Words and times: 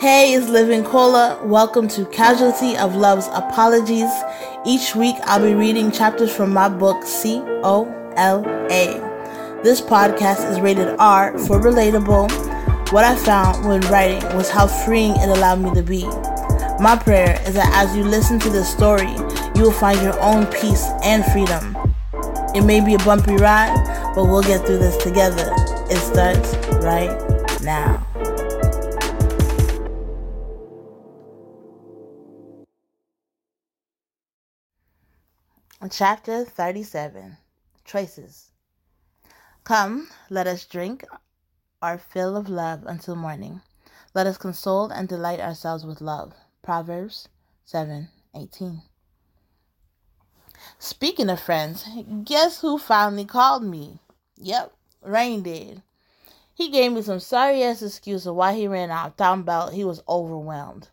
Hey, 0.00 0.32
it's 0.32 0.48
Living 0.48 0.82
Cola. 0.82 1.38
Welcome 1.44 1.86
to 1.88 2.06
Casualty 2.06 2.74
of 2.74 2.96
Love's 2.96 3.26
Apologies. 3.34 4.10
Each 4.64 4.96
week 4.96 5.16
I'll 5.24 5.44
be 5.44 5.52
reading 5.52 5.92
chapters 5.92 6.34
from 6.34 6.54
my 6.54 6.70
book 6.70 7.04
C 7.04 7.42
O 7.62 7.84
L 8.16 8.42
A. 8.70 9.60
This 9.62 9.82
podcast 9.82 10.50
is 10.50 10.58
rated 10.58 10.96
R 10.98 11.38
for 11.40 11.60
relatable. 11.60 12.30
What 12.92 13.04
I 13.04 13.14
found 13.14 13.68
when 13.68 13.82
writing 13.92 14.24
was 14.34 14.48
how 14.48 14.66
freeing 14.66 15.12
it 15.16 15.28
allowed 15.28 15.60
me 15.60 15.74
to 15.74 15.82
be. 15.82 16.06
My 16.82 16.98
prayer 16.98 17.38
is 17.46 17.52
that 17.52 17.70
as 17.74 17.94
you 17.94 18.02
listen 18.02 18.38
to 18.38 18.48
this 18.48 18.72
story, 18.72 19.12
you 19.54 19.64
will 19.64 19.70
find 19.70 20.00
your 20.00 20.18
own 20.22 20.46
peace 20.46 20.86
and 21.02 21.22
freedom. 21.26 21.76
It 22.54 22.62
may 22.62 22.82
be 22.82 22.94
a 22.94 22.98
bumpy 23.04 23.36
ride, 23.36 23.76
but 24.14 24.24
we'll 24.24 24.40
get 24.40 24.64
through 24.64 24.78
this 24.78 24.96
together. 24.96 25.52
It 25.90 25.98
starts 25.98 26.54
right 26.82 27.60
now. 27.60 28.06
Chapter 35.88 36.44
37 36.44 37.38
Choices 37.86 38.50
Come, 39.64 40.10
let 40.28 40.46
us 40.46 40.66
drink 40.66 41.04
our 41.80 41.96
fill 41.96 42.36
of 42.36 42.50
love 42.50 42.84
until 42.84 43.16
morning. 43.16 43.62
Let 44.14 44.26
us 44.26 44.36
console 44.36 44.90
and 44.90 45.08
delight 45.08 45.40
ourselves 45.40 45.86
with 45.86 46.02
love. 46.02 46.34
Proverbs 46.62 47.28
7:18. 47.66 48.82
Speaking 50.78 51.30
of 51.30 51.40
friends, 51.40 51.88
guess 52.24 52.60
who 52.60 52.76
finally 52.76 53.24
called 53.24 53.64
me? 53.64 54.00
Yep, 54.36 54.74
Rain 55.00 55.42
did. 55.42 55.82
He 56.54 56.68
gave 56.68 56.92
me 56.92 57.00
some 57.00 57.20
sorry 57.20 57.64
ass 57.64 57.80
excuse 57.80 58.26
of 58.26 58.36
why 58.36 58.52
he 58.54 58.68
ran 58.68 58.90
out, 58.90 59.16
talking 59.16 59.40
about 59.40 59.72
he 59.72 59.84
was 59.84 60.02
overwhelmed. 60.06 60.90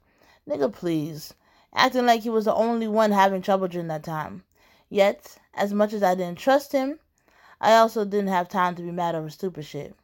Nigga, 0.48 0.72
please. 0.72 1.34
Acting 1.74 2.06
like 2.06 2.22
he 2.22 2.30
was 2.30 2.46
the 2.46 2.56
only 2.56 2.88
one 2.88 3.12
having 3.12 3.42
trouble 3.42 3.68
during 3.68 3.90
that 3.90 4.04
time. 4.04 4.46
Yet, 4.90 5.38
as 5.54 5.74
much 5.74 5.94
as 5.94 6.04
I 6.04 6.16
didn't 6.16 6.40
trust 6.40 6.72
him, 6.72 7.00
I 7.60 7.76
also 7.76 8.06
didn't 8.06 8.30
have 8.30 8.48
time 8.48 8.76
to 8.76 8.82
be 8.82 8.92
mad 8.92 9.16
over 9.16 9.30
stupid 9.30 9.66
shit. 9.66 9.96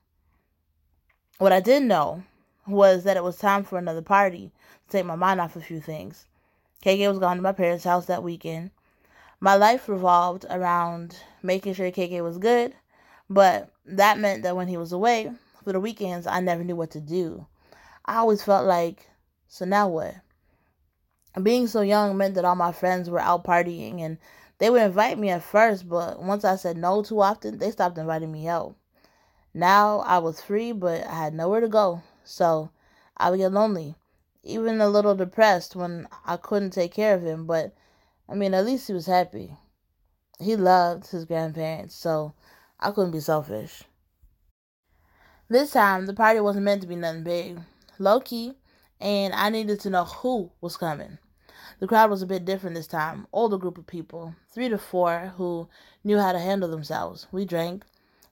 What 1.38 1.54
I 1.54 1.60
did 1.60 1.84
know 1.84 2.24
was 2.68 3.04
that 3.04 3.18
it 3.18 3.24
was 3.24 3.38
time 3.38 3.64
for 3.64 3.78
another 3.78 4.02
party 4.02 4.52
to 4.88 4.92
take 4.92 5.06
my 5.06 5.16
mind 5.16 5.40
off 5.40 5.56
a 5.56 5.62
few 5.62 5.80
things. 5.80 6.26
KK 6.84 7.08
was 7.08 7.20
gone 7.20 7.38
to 7.38 7.42
my 7.42 7.52
parents' 7.52 7.84
house 7.84 8.06
that 8.08 8.24
weekend. 8.24 8.72
My 9.40 9.56
life 9.56 9.88
revolved 9.88 10.46
around 10.50 11.18
making 11.42 11.74
sure 11.74 11.92
KK 11.92 12.22
was 12.24 12.38
good, 12.38 12.74
but 13.30 13.70
that 13.86 14.20
meant 14.20 14.44
that 14.44 14.56
when 14.56 14.68
he 14.68 14.78
was 14.78 14.92
away 14.92 15.32
for 15.64 15.74
the 15.74 15.80
weekends, 15.80 16.28
I 16.28 16.40
never 16.40 16.64
knew 16.64 16.76
what 16.76 16.92
to 16.92 17.02
do. 17.02 17.46
I 18.06 18.18
always 18.18 18.44
felt 18.44 18.66
like, 18.66 19.10
so 19.48 19.66
now 19.66 19.88
what? 19.88 20.16
Being 21.42 21.68
so 21.68 21.82
young 21.82 22.16
meant 22.16 22.36
that 22.36 22.46
all 22.46 22.56
my 22.56 22.72
friends 22.72 23.10
were 23.10 23.20
out 23.20 23.44
partying 23.44 24.02
and 24.02 24.18
they 24.64 24.70
would 24.70 24.82
invite 24.82 25.20
me 25.20 25.30
at 25.30 25.44
first, 25.44 25.90
but 25.90 26.24
once 26.24 26.46
I 26.46 26.56
said 26.56 26.78
no 26.78 27.04
too 27.04 27.22
often, 27.22 27.58
they 27.58 27.70
stopped 27.70 27.98
inviting 27.98 28.32
me 28.32 28.48
out. 28.48 28.78
Now 29.54 30.00
I 30.00 30.20
was 30.20 30.40
free, 30.40 30.72
but 30.72 31.06
I 31.06 31.16
had 31.16 31.34
nowhere 31.34 31.60
to 31.60 31.68
go, 31.68 32.02
so 32.24 32.70
I 33.18 33.30
would 33.30 33.40
get 33.40 33.52
lonely, 33.52 33.96
even 34.42 34.80
a 34.80 34.88
little 34.88 35.16
depressed 35.16 35.76
when 35.76 36.08
I 36.26 36.38
couldn't 36.38 36.70
take 36.70 36.94
care 36.94 37.14
of 37.14 37.24
him. 37.24 37.46
But 37.46 37.76
I 38.30 38.36
mean, 38.36 38.54
at 38.54 38.66
least 38.66 38.88
he 38.88 38.94
was 38.94 39.06
happy. 39.06 39.58
He 40.40 40.56
loved 40.56 41.08
his 41.08 41.26
grandparents, 41.26 41.96
so 41.96 42.34
I 42.80 42.92
couldn't 42.92 43.12
be 43.12 43.20
selfish. 43.20 43.84
This 45.50 45.72
time, 45.72 46.06
the 46.06 46.14
party 46.14 46.40
wasn't 46.40 46.64
meant 46.64 46.84
to 46.84 46.88
be 46.88 46.96
nothing 46.96 47.26
big, 47.26 47.60
low 48.00 48.22
key, 48.22 48.54
and 49.02 49.34
I 49.34 49.50
needed 49.50 49.82
to 49.82 49.90
know 49.90 50.06
who 50.06 50.54
was 50.62 50.78
coming. 50.78 51.18
The 51.84 51.88
crowd 51.88 52.10
was 52.10 52.22
a 52.22 52.26
bit 52.26 52.46
different 52.46 52.78
this 52.78 52.88
time. 52.88 53.28
Older 53.34 53.58
group 53.58 53.78
of 53.78 53.86
people, 53.86 54.36
three 54.48 54.70
to 54.70 54.78
four, 54.78 55.34
who 55.36 55.68
knew 56.02 56.18
how 56.18 56.32
to 56.32 56.40
handle 56.40 56.70
themselves. 56.70 57.28
We 57.30 57.44
drank, 57.44 57.84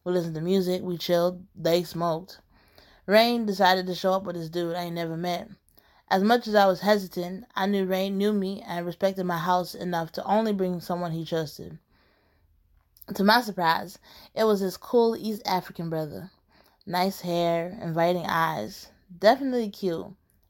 we 0.05 0.13
listened 0.13 0.35
to 0.35 0.41
music, 0.41 0.81
we 0.81 0.97
chilled, 0.97 1.43
they 1.53 1.83
smoked. 1.83 2.39
Rain 3.05 3.45
decided 3.45 3.87
to 3.87 3.93
show 3.93 4.13
up 4.13 4.23
with 4.23 4.37
this 4.37 4.47
dude 4.47 4.73
I 4.73 4.83
ain't 4.83 4.95
never 4.95 5.17
met. 5.17 5.49
As 6.09 6.23
much 6.23 6.47
as 6.47 6.55
I 6.55 6.65
was 6.65 6.79
hesitant, 6.79 7.43
I 7.53 7.65
knew 7.65 7.83
Rain 7.83 8.17
knew 8.17 8.31
me 8.31 8.63
and 8.65 8.85
respected 8.85 9.25
my 9.25 9.39
house 9.39 9.75
enough 9.75 10.13
to 10.13 10.23
only 10.23 10.53
bring 10.53 10.79
someone 10.79 11.11
he 11.11 11.25
trusted. 11.25 11.77
To 13.13 13.23
my 13.25 13.41
surprise, 13.41 13.99
it 14.33 14.45
was 14.45 14.61
his 14.61 14.77
cool 14.77 15.13
East 15.17 15.41
African 15.45 15.89
brother. 15.89 16.31
Nice 16.85 17.19
hair, 17.19 17.77
inviting 17.81 18.25
eyes. 18.27 18.87
Definitely 19.19 19.71
cute. 19.71 20.07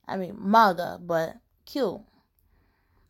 I 0.08 0.18
mean, 0.18 0.36
maga, 0.38 1.00
but 1.02 1.38
cute. 1.66 2.02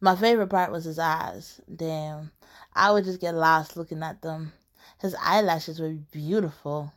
My 0.04 0.16
favorite 0.16 0.48
part 0.48 0.72
was 0.72 0.86
his 0.86 0.98
eyes. 0.98 1.62
Damn. 1.74 2.32
I 2.74 2.92
would 2.92 3.06
just 3.06 3.22
get 3.22 3.36
lost 3.36 3.78
looking 3.78 4.02
at 4.02 4.24
them. 4.24 4.54
His 5.00 5.16
eyelashes 5.24 5.80
were 5.80 5.94
beautiful. 6.12 6.92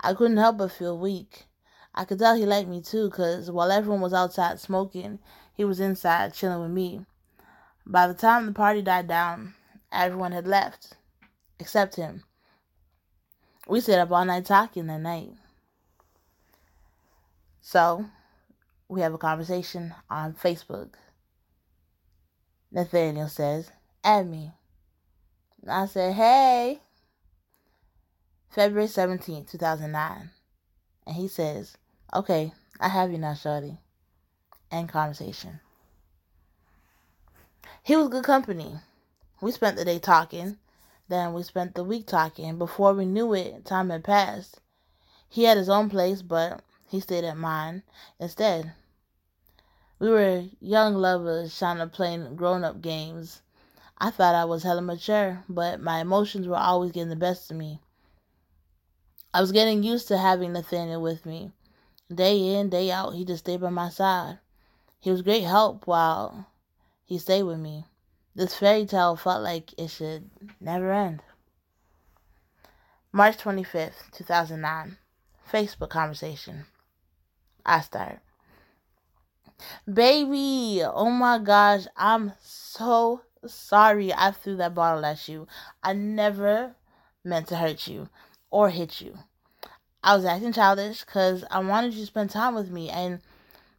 I 0.00 0.14
couldn't 0.14 0.36
help 0.36 0.58
but 0.58 0.72
feel 0.72 0.98
weak. 0.98 1.46
I 1.94 2.04
could 2.04 2.18
tell 2.18 2.34
he 2.34 2.44
liked 2.44 2.68
me 2.68 2.82
too, 2.82 3.08
because 3.08 3.52
while 3.52 3.70
everyone 3.70 4.00
was 4.00 4.12
outside 4.12 4.58
smoking, 4.58 5.20
he 5.54 5.64
was 5.64 5.78
inside 5.78 6.34
chilling 6.34 6.60
with 6.60 6.72
me. 6.72 7.06
By 7.86 8.08
the 8.08 8.14
time 8.14 8.46
the 8.46 8.52
party 8.52 8.82
died 8.82 9.06
down, 9.06 9.54
everyone 9.92 10.32
had 10.32 10.48
left, 10.48 10.96
except 11.60 11.94
him. 11.94 12.24
We 13.68 13.80
stayed 13.80 14.00
up 14.00 14.10
all 14.10 14.24
night 14.24 14.44
talking 14.44 14.88
that 14.88 15.00
night. 15.00 15.34
So, 17.60 18.06
we 18.88 19.02
have 19.02 19.14
a 19.14 19.18
conversation 19.18 19.94
on 20.10 20.34
Facebook. 20.34 20.94
Nathaniel 22.74 23.28
says, 23.28 23.70
Add 24.02 24.28
me. 24.28 24.50
I 25.66 25.86
said, 25.86 26.14
Hey. 26.14 26.80
February 28.50 28.88
17, 28.88 29.44
2009. 29.44 30.30
And 31.06 31.16
he 31.16 31.28
says, 31.28 31.76
Okay, 32.12 32.52
I 32.80 32.88
have 32.88 33.12
you 33.12 33.18
now, 33.18 33.34
Shorty. 33.34 33.78
End 34.72 34.88
conversation. 34.88 35.60
He 37.84 37.94
was 37.94 38.08
good 38.08 38.24
company. 38.24 38.74
We 39.40 39.52
spent 39.52 39.76
the 39.76 39.84
day 39.84 40.00
talking. 40.00 40.58
Then 41.08 41.32
we 41.32 41.44
spent 41.44 41.76
the 41.76 41.84
week 41.84 42.08
talking. 42.08 42.58
Before 42.58 42.92
we 42.92 43.04
knew 43.04 43.34
it, 43.34 43.64
time 43.64 43.90
had 43.90 44.02
passed. 44.02 44.60
He 45.28 45.44
had 45.44 45.58
his 45.58 45.68
own 45.68 45.90
place, 45.90 46.22
but 46.22 46.60
he 46.88 46.98
stayed 46.98 47.24
at 47.24 47.36
mine 47.36 47.84
instead. 48.18 48.72
We 50.04 50.10
were 50.10 50.44
young 50.60 50.96
lovers 50.96 51.58
trying 51.58 51.78
to 51.78 51.86
play 51.86 52.18
grown 52.36 52.62
up 52.62 52.82
games. 52.82 53.40
I 53.96 54.10
thought 54.10 54.34
I 54.34 54.44
was 54.44 54.62
hella 54.62 54.82
mature, 54.82 55.42
but 55.48 55.80
my 55.80 56.00
emotions 56.00 56.46
were 56.46 56.58
always 56.58 56.92
getting 56.92 57.08
the 57.08 57.16
best 57.16 57.50
of 57.50 57.56
me. 57.56 57.80
I 59.32 59.40
was 59.40 59.50
getting 59.50 59.82
used 59.82 60.06
to 60.08 60.18
having 60.18 60.52
Nathaniel 60.52 61.00
with 61.00 61.24
me. 61.24 61.52
Day 62.14 62.54
in, 62.54 62.68
day 62.68 62.90
out, 62.90 63.14
he 63.14 63.24
just 63.24 63.44
stayed 63.44 63.62
by 63.62 63.70
my 63.70 63.88
side. 63.88 64.40
He 65.00 65.10
was 65.10 65.22
great 65.22 65.44
help 65.44 65.86
while 65.86 66.48
he 67.06 67.16
stayed 67.16 67.44
with 67.44 67.58
me. 67.58 67.86
This 68.34 68.54
fairy 68.54 68.84
tale 68.84 69.16
felt 69.16 69.42
like 69.42 69.72
it 69.78 69.88
should 69.88 70.28
never 70.60 70.92
end. 70.92 71.22
March 73.10 73.38
25th, 73.38 74.10
2009. 74.12 74.98
Facebook 75.50 75.88
conversation. 75.88 76.66
I 77.64 77.80
start. 77.80 78.20
Baby, 79.92 80.82
oh 80.84 81.10
my 81.10 81.38
gosh, 81.38 81.86
I'm 81.96 82.32
so 82.40 83.22
sorry 83.46 84.12
I 84.12 84.30
threw 84.30 84.56
that 84.56 84.74
bottle 84.74 85.04
at 85.04 85.28
you. 85.28 85.46
I 85.82 85.92
never 85.92 86.74
meant 87.22 87.48
to 87.48 87.56
hurt 87.56 87.86
you 87.86 88.08
or 88.50 88.70
hit 88.70 89.00
you. 89.00 89.18
I 90.02 90.14
was 90.16 90.24
acting 90.24 90.52
childish 90.52 91.04
because 91.04 91.44
I 91.50 91.60
wanted 91.60 91.94
you 91.94 92.00
to 92.00 92.06
spend 92.06 92.30
time 92.30 92.54
with 92.54 92.70
me 92.70 92.90
and 92.90 93.20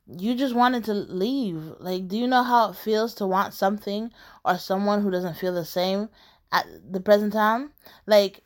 you 0.07 0.35
just 0.35 0.55
wanted 0.55 0.83
to 0.85 0.93
leave. 0.93 1.73
Like, 1.79 2.07
do 2.07 2.17
you 2.17 2.27
know 2.27 2.43
how 2.43 2.69
it 2.69 2.75
feels 2.75 3.13
to 3.15 3.27
want 3.27 3.53
something 3.53 4.11
or 4.43 4.57
someone 4.57 5.01
who 5.01 5.11
doesn't 5.11 5.37
feel 5.37 5.53
the 5.53 5.65
same 5.65 6.09
at 6.51 6.65
the 6.91 6.99
present 6.99 7.33
time? 7.33 7.71
Like, 8.05 8.41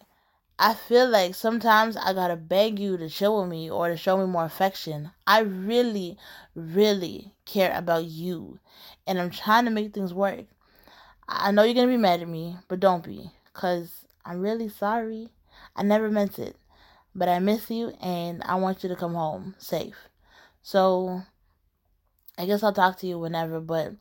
I 0.61 0.73
feel 0.73 1.07
like 1.07 1.35
sometimes 1.35 1.95
I 1.95 2.11
gotta 2.11 2.35
beg 2.35 2.79
you 2.79 2.97
to 2.97 3.07
chill 3.07 3.39
with 3.39 3.49
me 3.49 3.71
or 3.71 3.87
to 3.87 3.95
show 3.95 4.17
me 4.17 4.25
more 4.25 4.43
affection. 4.43 5.11
I 5.25 5.39
really, 5.39 6.17
really 6.53 7.31
care 7.45 7.71
about 7.73 8.03
you. 8.03 8.59
And 9.07 9.21
I'm 9.21 9.29
trying 9.29 9.63
to 9.65 9.71
make 9.71 9.93
things 9.93 10.13
work. 10.13 10.47
I 11.29 11.51
know 11.51 11.63
you're 11.63 11.75
gonna 11.75 11.87
be 11.87 11.95
mad 11.95 12.21
at 12.21 12.27
me, 12.27 12.57
but 12.67 12.81
don't 12.81 13.05
be. 13.05 13.31
Because 13.45 14.05
I'm 14.25 14.41
really 14.41 14.67
sorry. 14.67 15.29
I 15.77 15.83
never 15.83 16.11
meant 16.11 16.37
it. 16.37 16.57
But 17.15 17.29
I 17.29 17.39
miss 17.39 17.71
you 17.71 17.93
and 18.01 18.43
I 18.43 18.55
want 18.55 18.83
you 18.83 18.89
to 18.89 18.97
come 18.97 19.13
home 19.13 19.55
safe. 19.59 20.09
So 20.61 21.21
I 22.37 22.45
guess 22.45 22.63
I'll 22.63 22.73
talk 22.73 22.97
to 22.99 23.07
you 23.07 23.17
whenever, 23.17 23.61
but 23.61 23.93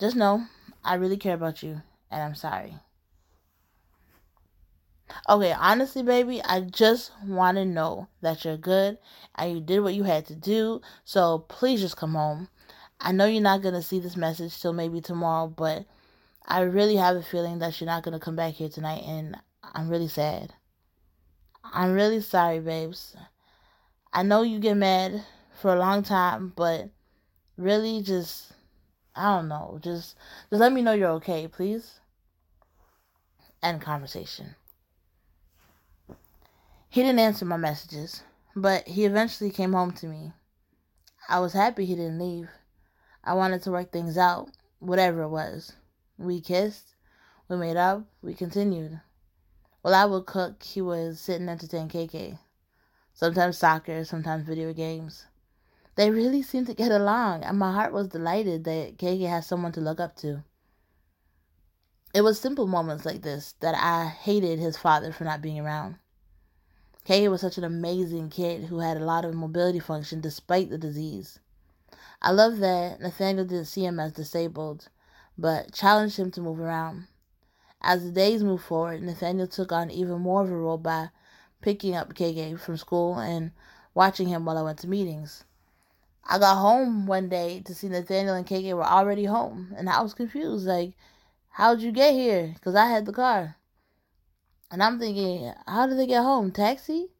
just 0.00 0.16
know 0.16 0.46
I 0.84 0.94
really 0.94 1.16
care 1.16 1.34
about 1.34 1.62
you 1.62 1.80
and 2.10 2.22
I'm 2.22 2.34
sorry. 2.34 2.74
Okay, 5.28 5.52
honestly, 5.52 6.02
baby, 6.02 6.42
I 6.44 6.60
just 6.60 7.12
want 7.26 7.56
to 7.56 7.64
know 7.64 8.08
that 8.20 8.44
you're 8.44 8.56
good 8.56 8.98
and 9.34 9.52
you 9.52 9.60
did 9.60 9.80
what 9.80 9.94
you 9.94 10.04
had 10.04 10.26
to 10.26 10.34
do. 10.34 10.80
So 11.04 11.40
please 11.48 11.80
just 11.80 11.96
come 11.96 12.14
home. 12.14 12.48
I 13.00 13.12
know 13.12 13.26
you're 13.26 13.42
not 13.42 13.62
going 13.62 13.74
to 13.74 13.82
see 13.82 13.98
this 13.98 14.16
message 14.16 14.60
till 14.60 14.72
maybe 14.72 15.00
tomorrow, 15.00 15.48
but 15.48 15.86
I 16.46 16.60
really 16.60 16.96
have 16.96 17.16
a 17.16 17.22
feeling 17.22 17.58
that 17.58 17.80
you're 17.80 17.86
not 17.86 18.02
going 18.02 18.12
to 18.12 18.24
come 18.24 18.36
back 18.36 18.54
here 18.54 18.68
tonight, 18.68 19.02
and 19.06 19.36
I'm 19.62 19.88
really 19.88 20.08
sad. 20.08 20.54
I'm 21.64 21.94
really 21.94 22.20
sorry, 22.20 22.60
babes. 22.60 23.16
I 24.12 24.22
know 24.22 24.42
you 24.42 24.58
get 24.58 24.76
mad 24.76 25.24
for 25.52 25.72
a 25.74 25.78
long 25.78 26.02
time, 26.02 26.52
but 26.54 26.90
really 27.56 28.02
just 28.02 28.52
I 29.14 29.36
don't 29.36 29.48
know, 29.48 29.78
just 29.80 30.16
just 30.50 30.60
let 30.60 30.72
me 30.72 30.82
know 30.82 30.92
you're 30.92 31.10
okay, 31.12 31.48
please. 31.48 32.00
End 33.62 33.80
conversation. 33.80 34.56
He 36.92 37.00
didn't 37.02 37.20
answer 37.20 37.46
my 37.46 37.56
messages, 37.56 38.22
but 38.54 38.86
he 38.86 39.06
eventually 39.06 39.48
came 39.48 39.72
home 39.72 39.92
to 39.92 40.06
me. 40.06 40.34
I 41.26 41.40
was 41.40 41.54
happy 41.54 41.86
he 41.86 41.94
didn't 41.94 42.18
leave. 42.18 42.50
I 43.24 43.32
wanted 43.32 43.62
to 43.62 43.70
work 43.70 43.90
things 43.90 44.18
out, 44.18 44.50
whatever 44.78 45.22
it 45.22 45.30
was. 45.30 45.72
We 46.18 46.42
kissed, 46.42 46.94
we 47.48 47.56
made 47.56 47.78
up, 47.78 48.04
we 48.20 48.34
continued. 48.34 49.00
While 49.80 49.94
I 49.94 50.04
would 50.04 50.26
cook, 50.26 50.62
he 50.62 50.82
would 50.82 51.16
sit 51.16 51.40
and 51.40 51.48
entertain 51.48 51.88
KK. 51.88 52.38
Sometimes 53.14 53.56
soccer, 53.56 54.04
sometimes 54.04 54.44
video 54.44 54.74
games. 54.74 55.24
They 55.96 56.10
really 56.10 56.42
seemed 56.42 56.66
to 56.66 56.74
get 56.74 56.92
along, 56.92 57.42
and 57.42 57.58
my 57.58 57.72
heart 57.72 57.94
was 57.94 58.08
delighted 58.08 58.64
that 58.64 58.98
KK 58.98 59.30
had 59.30 59.44
someone 59.44 59.72
to 59.72 59.80
look 59.80 59.98
up 59.98 60.14
to. 60.16 60.44
It 62.12 62.20
was 62.20 62.38
simple 62.38 62.66
moments 62.66 63.06
like 63.06 63.22
this 63.22 63.54
that 63.60 63.74
I 63.74 64.08
hated 64.08 64.58
his 64.58 64.76
father 64.76 65.10
for 65.10 65.24
not 65.24 65.40
being 65.40 65.58
around. 65.58 65.96
KK 67.06 67.28
was 67.30 67.40
such 67.40 67.58
an 67.58 67.64
amazing 67.64 68.30
kid 68.30 68.64
who 68.64 68.78
had 68.78 68.96
a 68.96 69.04
lot 69.04 69.24
of 69.24 69.34
mobility 69.34 69.80
function 69.80 70.20
despite 70.20 70.70
the 70.70 70.78
disease. 70.78 71.40
I 72.20 72.30
love 72.30 72.58
that 72.58 73.00
Nathaniel 73.00 73.44
didn't 73.44 73.64
see 73.64 73.84
him 73.84 73.98
as 73.98 74.12
disabled, 74.12 74.88
but 75.36 75.72
challenged 75.72 76.16
him 76.16 76.30
to 76.30 76.40
move 76.40 76.60
around. 76.60 77.08
As 77.80 78.04
the 78.04 78.12
days 78.12 78.44
moved 78.44 78.62
forward, 78.62 79.02
Nathaniel 79.02 79.48
took 79.48 79.72
on 79.72 79.90
even 79.90 80.20
more 80.20 80.42
of 80.42 80.50
a 80.50 80.56
role 80.56 80.78
by 80.78 81.08
picking 81.60 81.96
up 81.96 82.14
KK 82.14 82.60
from 82.60 82.76
school 82.76 83.18
and 83.18 83.50
watching 83.94 84.28
him 84.28 84.44
while 84.44 84.56
I 84.56 84.62
went 84.62 84.78
to 84.80 84.88
meetings. 84.88 85.42
I 86.24 86.38
got 86.38 86.58
home 86.58 87.06
one 87.06 87.28
day 87.28 87.62
to 87.64 87.74
see 87.74 87.88
Nathaniel 87.88 88.36
and 88.36 88.46
KK 88.46 88.76
were 88.76 88.84
already 88.84 89.24
home, 89.24 89.74
and 89.76 89.90
I 89.90 90.00
was 90.02 90.14
confused. 90.14 90.68
Like, 90.68 90.92
how'd 91.50 91.80
you 91.80 91.90
get 91.90 92.14
here? 92.14 92.52
Because 92.54 92.76
I 92.76 92.86
had 92.86 93.06
the 93.06 93.12
car. 93.12 93.56
And 94.72 94.82
I'm 94.82 94.98
thinking, 94.98 95.52
how 95.66 95.86
did 95.86 95.98
they 95.98 96.06
get 96.06 96.22
home? 96.22 96.50
Taxi? 96.50 97.10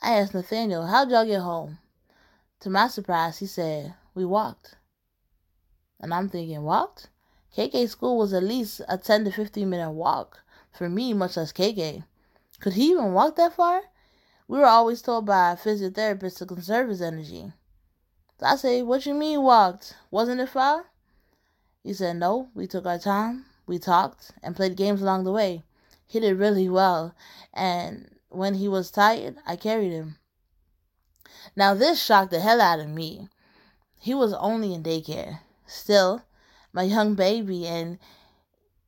I 0.00 0.12
asked 0.12 0.32
Nathaniel, 0.32 0.86
how'd 0.86 1.10
y'all 1.10 1.26
get 1.26 1.40
home? 1.40 1.78
To 2.60 2.70
my 2.70 2.86
surprise, 2.86 3.38
he 3.38 3.46
said, 3.46 3.94
we 4.14 4.24
walked. 4.24 4.76
And 5.98 6.14
I'm 6.14 6.28
thinking, 6.28 6.62
walked? 6.62 7.08
KK 7.56 7.88
school 7.88 8.16
was 8.16 8.32
at 8.32 8.44
least 8.44 8.80
a 8.88 8.96
10 8.96 9.24
to 9.24 9.32
15 9.32 9.68
minute 9.68 9.90
walk 9.90 10.38
for 10.70 10.88
me, 10.88 11.12
much 11.12 11.36
less 11.36 11.52
KK. 11.52 12.04
Could 12.60 12.74
he 12.74 12.92
even 12.92 13.12
walk 13.12 13.34
that 13.34 13.54
far? 13.54 13.82
We 14.46 14.58
were 14.58 14.66
always 14.66 15.02
told 15.02 15.26
by 15.26 15.56
physiotherapists 15.60 16.38
to 16.38 16.46
conserve 16.46 16.90
his 16.90 17.02
energy. 17.02 17.52
So 18.38 18.46
I 18.46 18.54
say, 18.54 18.82
what 18.82 19.04
you 19.04 19.14
mean 19.14 19.42
walked? 19.42 19.96
Wasn't 20.12 20.40
it 20.40 20.48
far? 20.48 20.84
He 21.82 21.92
said, 21.92 22.18
no, 22.18 22.50
we 22.54 22.68
took 22.68 22.86
our 22.86 23.00
time, 23.00 23.46
we 23.66 23.80
talked, 23.80 24.30
and 24.44 24.54
played 24.54 24.76
games 24.76 25.02
along 25.02 25.24
the 25.24 25.32
way. 25.32 25.64
He 26.08 26.20
did 26.20 26.38
really 26.38 26.70
well, 26.70 27.14
and 27.52 28.16
when 28.30 28.54
he 28.54 28.66
was 28.66 28.90
tired, 28.90 29.36
I 29.46 29.56
carried 29.56 29.92
him. 29.92 30.16
Now, 31.54 31.74
this 31.74 32.02
shocked 32.02 32.30
the 32.30 32.40
hell 32.40 32.62
out 32.62 32.80
of 32.80 32.88
me. 32.88 33.28
He 34.00 34.14
was 34.14 34.32
only 34.32 34.72
in 34.72 34.82
daycare. 34.82 35.40
Still, 35.66 36.22
my 36.72 36.84
young 36.84 37.14
baby, 37.14 37.66
and 37.66 37.98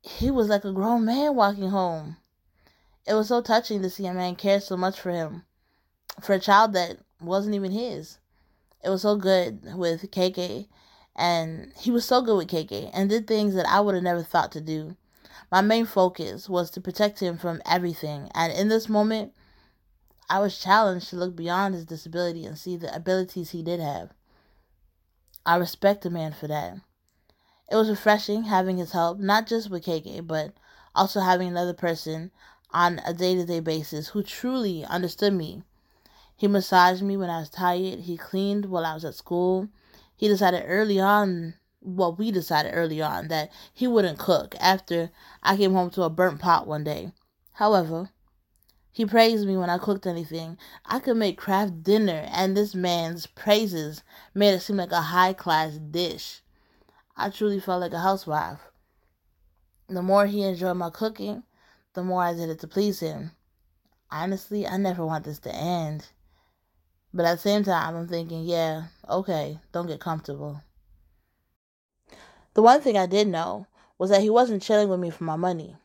he 0.01 0.31
was 0.31 0.47
like 0.47 0.65
a 0.65 0.73
grown 0.73 1.05
man 1.05 1.35
walking 1.35 1.69
home. 1.69 2.17
It 3.05 3.13
was 3.13 3.27
so 3.27 3.39
touching 3.39 3.83
to 3.83 3.89
see 3.89 4.07
a 4.07 4.13
man 4.13 4.35
care 4.35 4.59
so 4.59 4.75
much 4.75 4.99
for 4.99 5.11
him, 5.11 5.43
for 6.21 6.33
a 6.33 6.39
child 6.39 6.73
that 6.73 6.97
wasn't 7.21 7.53
even 7.53 7.71
his. 7.71 8.17
It 8.83 8.89
was 8.89 9.03
so 9.03 9.15
good 9.15 9.75
with 9.75 10.09
KK, 10.09 10.67
and 11.15 11.71
he 11.77 11.91
was 11.91 12.03
so 12.03 12.23
good 12.23 12.37
with 12.37 12.47
KK, 12.47 12.89
and 12.93 13.11
did 13.11 13.27
things 13.27 13.53
that 13.53 13.67
I 13.67 13.79
would 13.79 13.93
have 13.93 14.03
never 14.03 14.23
thought 14.23 14.51
to 14.53 14.61
do. 14.61 14.97
My 15.51 15.59
main 15.59 15.85
focus 15.85 16.47
was 16.47 16.71
to 16.71 16.81
protect 16.81 17.19
him 17.19 17.37
from 17.37 17.61
everything. 17.65 18.29
And 18.33 18.53
in 18.53 18.69
this 18.69 18.87
moment, 18.87 19.33
I 20.29 20.39
was 20.39 20.57
challenged 20.57 21.09
to 21.09 21.17
look 21.17 21.35
beyond 21.35 21.75
his 21.75 21.85
disability 21.85 22.45
and 22.45 22.57
see 22.57 22.77
the 22.77 22.95
abilities 22.95 23.49
he 23.49 23.61
did 23.61 23.81
have. 23.81 24.11
I 25.45 25.57
respect 25.57 26.03
the 26.03 26.09
man 26.09 26.31
for 26.31 26.47
that. 26.47 26.77
It 27.69 27.75
was 27.75 27.89
refreshing 27.89 28.43
having 28.43 28.77
his 28.77 28.93
help, 28.93 29.19
not 29.19 29.45
just 29.45 29.69
with 29.69 29.83
KK, 29.83 30.25
but 30.25 30.53
also 30.95 31.19
having 31.19 31.49
another 31.49 31.73
person 31.73 32.31
on 32.71 33.01
a 33.05 33.13
day 33.13 33.35
to 33.35 33.45
day 33.45 33.59
basis 33.59 34.09
who 34.09 34.23
truly 34.23 34.85
understood 34.85 35.33
me. 35.33 35.63
He 36.35 36.47
massaged 36.47 37.01
me 37.01 37.17
when 37.17 37.29
I 37.29 37.39
was 37.39 37.49
tired. 37.49 37.99
He 37.99 38.15
cleaned 38.15 38.65
while 38.65 38.85
I 38.85 38.93
was 38.93 39.03
at 39.03 39.15
school. 39.15 39.67
He 40.15 40.27
decided 40.27 40.63
early 40.65 40.99
on 40.99 41.55
well, 41.81 42.15
we 42.15 42.31
decided 42.31 42.73
early 42.73 43.01
on 43.01 43.27
that 43.29 43.51
he 43.73 43.87
wouldn't 43.87 44.19
cook 44.19 44.55
after 44.59 45.09
I 45.41 45.57
came 45.57 45.73
home 45.73 45.89
to 45.91 46.03
a 46.03 46.09
burnt 46.09 46.39
pot 46.39 46.67
one 46.67 46.83
day. 46.83 47.11
However, 47.53 48.09
he 48.91 49.05
praised 49.05 49.47
me 49.47 49.57
when 49.57 49.69
I 49.69 49.77
cooked 49.77 50.05
anything. 50.05 50.57
I 50.85 50.99
could 50.99 51.17
make 51.17 51.37
Kraft 51.37 51.83
Dinner, 51.83 52.27
and 52.29 52.55
this 52.55 52.75
man's 52.75 53.25
praises 53.25 54.03
made 54.33 54.53
it 54.53 54.59
seem 54.59 54.77
like 54.77 54.91
a 54.91 55.01
high 55.01 55.33
class 55.33 55.77
dish. 55.77 56.41
I 57.15 57.29
truly 57.29 57.59
felt 57.59 57.81
like 57.81 57.93
a 57.93 57.99
housewife. 57.99 58.59
The 59.87 60.01
more 60.01 60.25
he 60.25 60.43
enjoyed 60.43 60.77
my 60.77 60.89
cooking, 60.89 61.43
the 61.93 62.03
more 62.03 62.23
I 62.23 62.33
did 62.33 62.49
it 62.49 62.59
to 62.59 62.67
please 62.67 62.99
him. 62.99 63.31
Honestly, 64.09 64.67
I 64.67 64.77
never 64.77 65.05
want 65.05 65.25
this 65.25 65.39
to 65.39 65.55
end. 65.55 66.07
But 67.13 67.25
at 67.25 67.35
the 67.35 67.41
same 67.41 67.63
time, 67.63 67.95
I'm 67.95 68.07
thinking, 68.07 68.43
yeah, 68.43 68.83
okay, 69.09 69.59
don't 69.71 69.87
get 69.87 69.99
comfortable. 69.99 70.61
The 72.53 72.61
one 72.61 72.81
thing 72.81 72.97
I 72.97 73.05
did 73.05 73.27
know 73.27 73.67
was 73.97 74.09
that 74.09 74.21
he 74.21 74.29
wasn't 74.29 74.61
chilling 74.61 74.89
with 74.89 74.99
me 74.99 75.09
for 75.09 75.23
my 75.23 75.35
money. 75.35 75.77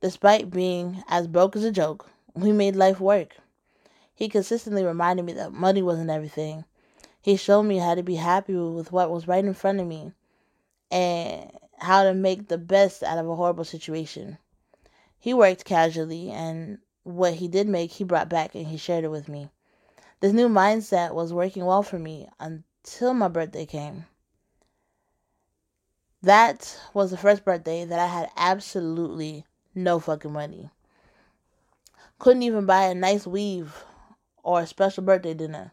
Despite 0.00 0.50
being 0.50 1.04
as 1.08 1.26
broke 1.26 1.54
as 1.54 1.64
a 1.64 1.70
joke, 1.70 2.08
we 2.34 2.50
made 2.52 2.76
life 2.76 2.98
work. 2.98 3.36
He 4.14 4.28
consistently 4.28 4.84
reminded 4.84 5.24
me 5.24 5.32
that 5.34 5.52
money 5.52 5.82
wasn't 5.82 6.10
everything. 6.10 6.64
He 7.20 7.36
showed 7.36 7.64
me 7.64 7.78
how 7.78 7.94
to 7.94 8.02
be 8.02 8.16
happy 8.16 8.54
with 8.54 8.90
what 8.90 9.10
was 9.10 9.28
right 9.28 9.44
in 9.44 9.54
front 9.54 9.80
of 9.80 9.86
me 9.86 10.12
and 10.90 11.50
how 11.78 12.04
to 12.04 12.14
make 12.14 12.48
the 12.48 12.58
best 12.58 13.02
out 13.02 13.18
of 13.18 13.28
a 13.28 13.36
horrible 13.36 13.64
situation. 13.64 14.38
He 15.18 15.34
worked 15.34 15.64
casually, 15.64 16.30
and 16.30 16.78
what 17.04 17.34
he 17.34 17.48
did 17.48 17.68
make, 17.68 17.92
he 17.92 18.04
brought 18.04 18.28
back 18.28 18.54
and 18.54 18.66
he 18.66 18.76
shared 18.76 19.04
it 19.04 19.10
with 19.10 19.28
me. 19.28 19.50
This 20.20 20.32
new 20.32 20.48
mindset 20.48 21.14
was 21.14 21.32
working 21.32 21.64
well 21.64 21.82
for 21.82 21.98
me 21.98 22.28
until 22.40 23.14
my 23.14 23.28
birthday 23.28 23.66
came. 23.66 24.06
That 26.22 26.78
was 26.94 27.10
the 27.10 27.16
first 27.16 27.44
birthday 27.44 27.84
that 27.84 27.98
I 27.98 28.06
had 28.06 28.30
absolutely 28.36 29.44
no 29.74 29.98
fucking 29.98 30.32
money. 30.32 30.70
Couldn't 32.20 32.44
even 32.44 32.64
buy 32.64 32.84
a 32.84 32.94
nice 32.94 33.26
weave 33.26 33.84
or 34.44 34.60
a 34.60 34.66
special 34.68 35.02
birthday 35.02 35.34
dinner. 35.34 35.72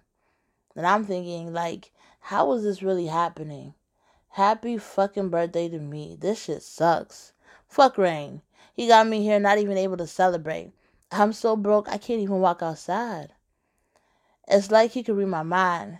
And 0.75 0.87
I'm 0.87 1.05
thinking, 1.05 1.53
like, 1.53 1.91
how 2.19 2.51
is 2.53 2.63
this 2.63 2.81
really 2.81 3.05
happening? 3.05 3.75
Happy 4.29 4.79
fucking 4.79 5.29
birthday 5.29 5.69
to 5.69 5.77
me. 5.77 6.17
This 6.19 6.45
shit 6.45 6.63
sucks. 6.63 7.33
Fuck 7.67 7.99
Rain. 7.99 8.41
He 8.73 8.87
got 8.87 9.05
me 9.05 9.21
here 9.21 9.39
not 9.39 9.59
even 9.59 9.77
able 9.77 9.97
to 9.97 10.07
celebrate. 10.07 10.71
I'm 11.11 11.31
so 11.31 11.55
broke 11.55 11.87
I 11.87 11.99
can't 11.99 12.21
even 12.21 12.39
walk 12.39 12.63
outside. 12.63 13.33
It's 14.47 14.71
like 14.71 14.91
he 14.91 15.03
could 15.03 15.15
read 15.15 15.27
my 15.27 15.43
mind. 15.43 15.99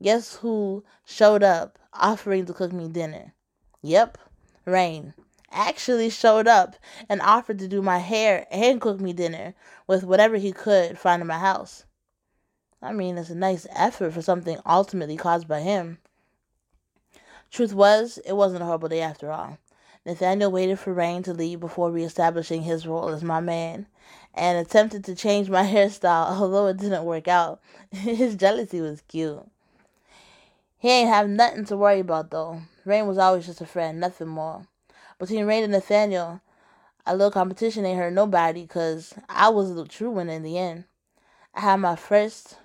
Guess 0.00 0.36
who 0.36 0.84
showed 1.04 1.42
up 1.42 1.80
offering 1.92 2.46
to 2.46 2.52
cook 2.52 2.72
me 2.72 2.86
dinner? 2.86 3.34
Yep, 3.82 4.16
Rain 4.64 5.14
actually 5.50 6.08
showed 6.08 6.46
up 6.46 6.76
and 7.08 7.20
offered 7.20 7.58
to 7.58 7.68
do 7.68 7.82
my 7.82 7.98
hair 7.98 8.46
and 8.50 8.80
cook 8.80 9.00
me 9.00 9.12
dinner 9.12 9.54
with 9.86 10.04
whatever 10.04 10.36
he 10.36 10.52
could 10.52 10.98
find 10.98 11.20
in 11.20 11.28
my 11.28 11.38
house. 11.38 11.84
I 12.80 12.92
mean, 12.92 13.18
it's 13.18 13.30
a 13.30 13.34
nice 13.34 13.66
effort 13.70 14.12
for 14.12 14.22
something 14.22 14.58
ultimately 14.64 15.16
caused 15.16 15.46
by 15.46 15.60
him. 15.60 15.98
Truth 17.50 17.74
was, 17.74 18.18
it 18.24 18.32
wasn't 18.32 18.62
a 18.62 18.64
horrible 18.64 18.88
day 18.88 19.02
after 19.02 19.30
all. 19.30 19.58
Nathaniel 20.04 20.50
waited 20.50 20.80
for 20.80 20.92
Rain 20.92 21.22
to 21.22 21.34
leave 21.34 21.60
before 21.60 21.92
reestablishing 21.92 22.62
his 22.62 22.86
role 22.86 23.10
as 23.10 23.22
my 23.22 23.40
man 23.40 23.86
and 24.34 24.58
attempted 24.58 25.04
to 25.04 25.14
change 25.14 25.48
my 25.48 25.62
hairstyle, 25.72 26.40
although 26.40 26.66
it 26.66 26.78
didn't 26.78 27.04
work 27.04 27.28
out. 27.28 27.60
His 27.90 28.34
jealousy 28.34 28.80
was 28.80 29.02
cute. 29.02 29.46
He 30.82 30.90
ain't 30.90 31.10
have 31.10 31.28
nothing 31.28 31.64
to 31.66 31.76
worry 31.76 32.00
about 32.00 32.32
though. 32.32 32.62
Rain 32.84 33.06
was 33.06 33.16
always 33.16 33.46
just 33.46 33.60
a 33.60 33.66
friend, 33.66 34.00
nothing 34.00 34.26
more. 34.26 34.66
Between 35.16 35.46
Rain 35.46 35.62
and 35.62 35.70
Nathaniel, 35.70 36.40
A 37.06 37.14
little 37.14 37.30
competition 37.30 37.86
ain't 37.86 38.00
hurt 38.00 38.12
nobody 38.12 38.62
because 38.62 39.14
I 39.28 39.48
was 39.50 39.76
the 39.76 39.84
true 39.86 40.10
winner 40.10 40.32
in 40.32 40.42
the 40.42 40.58
end. 40.58 40.86
I 41.54 41.60
had 41.60 41.76
my 41.76 41.94
first 41.94 42.58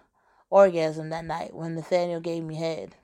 orgasm 0.50 1.12
that 1.12 1.26
night 1.26 1.54
when 1.54 1.76
Nathaniel 1.76 2.20
gave 2.20 2.44
me 2.44 2.56
head. 2.56 2.96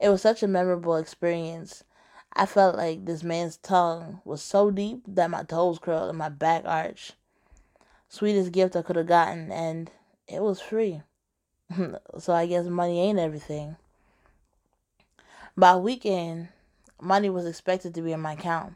It 0.00 0.08
was 0.08 0.22
such 0.22 0.42
a 0.42 0.48
memorable 0.48 0.96
experience. 0.96 1.84
I 2.32 2.46
felt 2.46 2.74
like 2.74 3.04
this 3.04 3.22
man's 3.22 3.58
tongue 3.58 4.22
was 4.24 4.40
so 4.40 4.70
deep 4.70 5.02
that 5.08 5.28
my 5.28 5.42
toes 5.42 5.78
curled 5.78 6.08
and 6.08 6.16
my 6.16 6.30
back 6.30 6.62
arched. 6.64 7.16
Sweetest 8.08 8.52
gift 8.52 8.76
I 8.76 8.80
could 8.80 8.96
have 8.96 9.06
gotten, 9.08 9.52
and 9.52 9.90
it 10.26 10.40
was 10.40 10.58
free. 10.58 11.02
so 12.18 12.32
I 12.32 12.46
guess 12.46 12.64
money 12.64 12.98
ain't 12.98 13.18
everything. 13.18 13.76
By 15.58 15.74
weekend, 15.74 16.50
money 17.00 17.28
was 17.28 17.44
expected 17.44 17.92
to 17.94 18.02
be 18.02 18.12
in 18.12 18.20
my 18.20 18.34
account. 18.34 18.74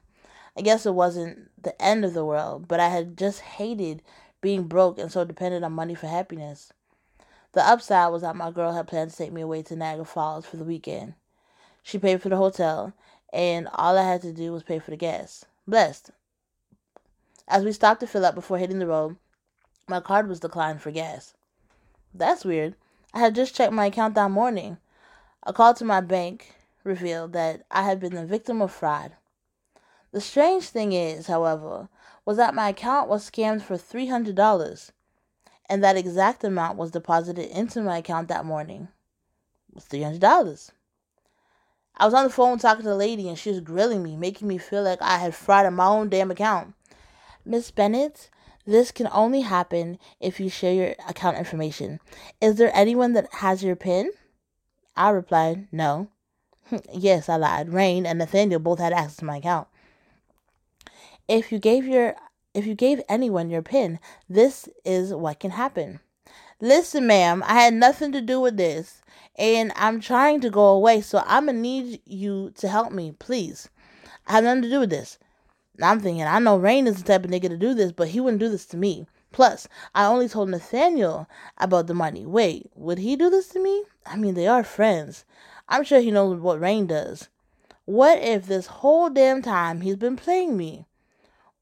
I 0.57 0.63
guess 0.63 0.85
it 0.85 0.95
wasn't 0.95 1.49
the 1.63 1.81
end 1.81 2.05
of 2.05 2.13
the 2.13 2.25
world, 2.25 2.67
but 2.67 2.81
I 2.81 2.89
had 2.89 3.17
just 3.17 3.39
hated 3.39 4.03
being 4.41 4.65
broke 4.65 4.99
and 4.99 5.13
so 5.13 5.25
dependent 5.25 5.65
on 5.65 5.75
money 5.75 5.95
for 5.95 6.09
happiness. 6.09 6.73
The 7.53 7.65
upside 7.65 8.11
was 8.11 8.23
that 8.23 8.35
my 8.35 8.51
girl 8.51 8.73
had 8.73 8.89
planned 8.89 9.13
to 9.13 9.17
take 9.17 9.31
me 9.31 9.43
away 9.43 9.63
to 9.63 9.77
Niagara 9.77 10.05
Falls 10.05 10.45
for 10.45 10.57
the 10.57 10.65
weekend. 10.65 11.15
She 11.85 12.01
paid 12.01 12.21
for 12.21 12.31
the 12.31 12.37
hotel, 12.37 12.93
and 13.33 13.69
all 13.75 13.97
I 13.97 14.03
had 14.03 14.23
to 14.23 14.33
do 14.33 14.51
was 14.53 14.65
pay 14.65 14.81
for 14.81 14.91
the 14.91 14.97
gas. 14.97 15.45
Blessed. 15.69 16.11
As 17.47 17.63
we 17.63 17.71
stopped 17.71 18.01
to 18.01 18.09
fill 18.09 18.27
up 18.27 18.35
before 18.35 18.59
hitting 18.59 18.81
the 18.81 18.89
road, 18.89 19.19
my 19.87 20.01
card 20.01 20.27
was 20.27 20.41
declined 20.41 20.83
for 20.83 20.91
gas. 20.91 21.35
That's 22.13 22.45
weird. 22.45 22.75
I 23.15 23.21
had 23.21 23.37
just 23.37 23.55
checked 23.55 23.73
my 23.73 23.87
account 23.87 24.17
that 24.17 24.33
morning. 24.33 24.79
I 25.45 25.53
called 25.53 25.77
to 25.77 25.85
my 25.85 26.01
bank 26.01 26.57
revealed 26.85 27.33
that 27.33 27.65
I 27.71 27.83
had 27.83 28.01
been 28.01 28.15
the 28.15 28.27
victim 28.27 28.61
of 28.63 28.73
fraud. 28.73 29.13
The 30.13 30.21
strange 30.21 30.65
thing 30.65 30.93
is, 30.93 31.27
however, 31.27 31.89
was 32.25 32.37
that 32.37 32.55
my 32.55 32.69
account 32.69 33.09
was 33.09 33.29
scammed 33.29 33.63
for 33.63 33.77
$300, 33.77 34.91
and 35.69 35.83
that 35.83 35.97
exact 35.97 36.45
amount 36.45 36.79
was 36.79 36.91
deposited 36.91 37.51
into 37.51 37.81
my 37.81 37.99
account 37.99 38.29
that 38.29 38.45
morning. 38.45 38.89
It 39.69 39.75
was 39.77 39.85
$300. 39.87 40.71
I 41.97 42.05
was 42.05 42.15
on 42.15 42.25
the 42.25 42.31
phone 42.31 42.59
talking 42.59 42.83
to 42.83 42.89
the 42.89 42.97
lady, 42.97 43.29
and 43.29 43.39
she 43.39 43.51
was 43.51 43.61
grilling 43.61 44.03
me, 44.03 44.17
making 44.17 44.49
me 44.49 44.59
feel 44.59 44.83
like 44.83 45.01
I 45.01 45.19
had 45.19 45.33
frauded 45.33 45.73
my 45.73 45.87
own 45.87 46.09
damn 46.09 46.31
account. 46.31 46.75
Miss 47.45 47.71
Bennett, 47.71 48.31
this 48.65 48.93
can 48.93 49.09
only 49.13 49.41
happen 49.41 49.99
if 50.21 50.39
you 50.39 50.49
share 50.49 50.73
your 50.73 50.95
account 51.09 51.39
information. 51.39 52.01
Is 52.41 52.57
there 52.57 52.71
anyone 52.75 53.13
that 53.15 53.33
has 53.35 53.65
your 53.65 53.77
PIN? 53.77 54.13
I 54.95 55.11
replied, 55.11 55.69
No. 55.73 56.09
Yes, 56.93 57.29
I 57.29 57.37
lied. 57.37 57.73
Rain 57.73 58.07
and 58.07 58.19
Nathaniel 58.19 58.61
both 58.61 58.79
had 58.79 58.93
access 58.93 59.17
to 59.17 59.25
my 59.25 59.39
account. 59.39 59.69
If 61.29 61.53
you 61.53 61.59
gave 61.59 61.87
your 61.87 62.17
if 62.55 62.67
you 62.67 62.75
gave 62.75 63.01
anyone 63.09 63.49
your 63.49 63.63
pin, 63.63 63.99
this 64.29 64.69
is 64.85 65.15
what 65.15 65.41
can 65.41 65.53
happen. 65.53 66.01
Listen, 66.61 67.07
ma'am, 67.07 67.43
I 67.47 67.55
had 67.55 67.75
nothing 67.75 68.13
to 68.13 68.21
do 68.21 68.41
with 68.41 68.57
this, 68.57 69.03
and 69.37 69.73
I'm 69.75 70.01
trying 70.01 70.41
to 70.43 70.51
go 70.51 70.67
away, 70.67 71.01
so 71.01 71.23
I'm 71.27 71.47
gonna 71.47 71.59
need 71.59 72.01
you 72.05 72.53
to 72.57 72.69
help 72.69 72.93
me, 72.93 73.13
please. 73.19 73.69
I 74.27 74.33
have 74.33 74.45
nothing 74.45 74.63
to 74.63 74.71
do 74.71 74.81
with 74.81 74.91
this. 74.91 75.19
I'm 75.83 76.01
thinking, 76.01 76.25
I 76.25 76.39
know 76.39 76.57
Rain 76.57 76.87
is 76.87 76.99
the 76.99 77.03
type 77.03 77.25
of 77.25 77.31
nigga 77.31 77.49
to 77.49 77.57
do 77.57 77.75
this, 77.75 77.93
but 77.93 78.09
he 78.09 78.21
wouldn't 78.21 78.41
do 78.41 78.49
this 78.49 78.67
to 78.67 78.77
me. 78.77 79.07
Plus, 79.33 79.67
I 79.95 80.05
only 80.05 80.29
told 80.29 80.51
Nathaniel 80.51 81.27
about 81.57 81.87
the 81.87 81.95
money. 81.95 82.27
Wait, 82.27 82.71
would 82.75 82.99
he 82.99 83.17
do 83.17 83.31
this 83.31 83.49
to 83.49 83.61
me? 83.61 83.85
I 84.05 84.17
mean, 84.17 84.35
they 84.35 84.47
are 84.47 84.63
friends. 84.63 85.25
I'm 85.73 85.85
sure 85.85 86.01
he 86.01 86.11
knows 86.11 86.39
what 86.39 86.61
Rain 86.61 86.87
does. 86.87 87.31
What 87.87 88.19
if 88.19 88.45
this 88.45 88.67
whole 88.67 89.09
damn 89.09 89.41
time 89.41 89.81
he's 89.81 89.97
been 89.97 90.17
playing 90.17 90.55
me? 90.55 90.85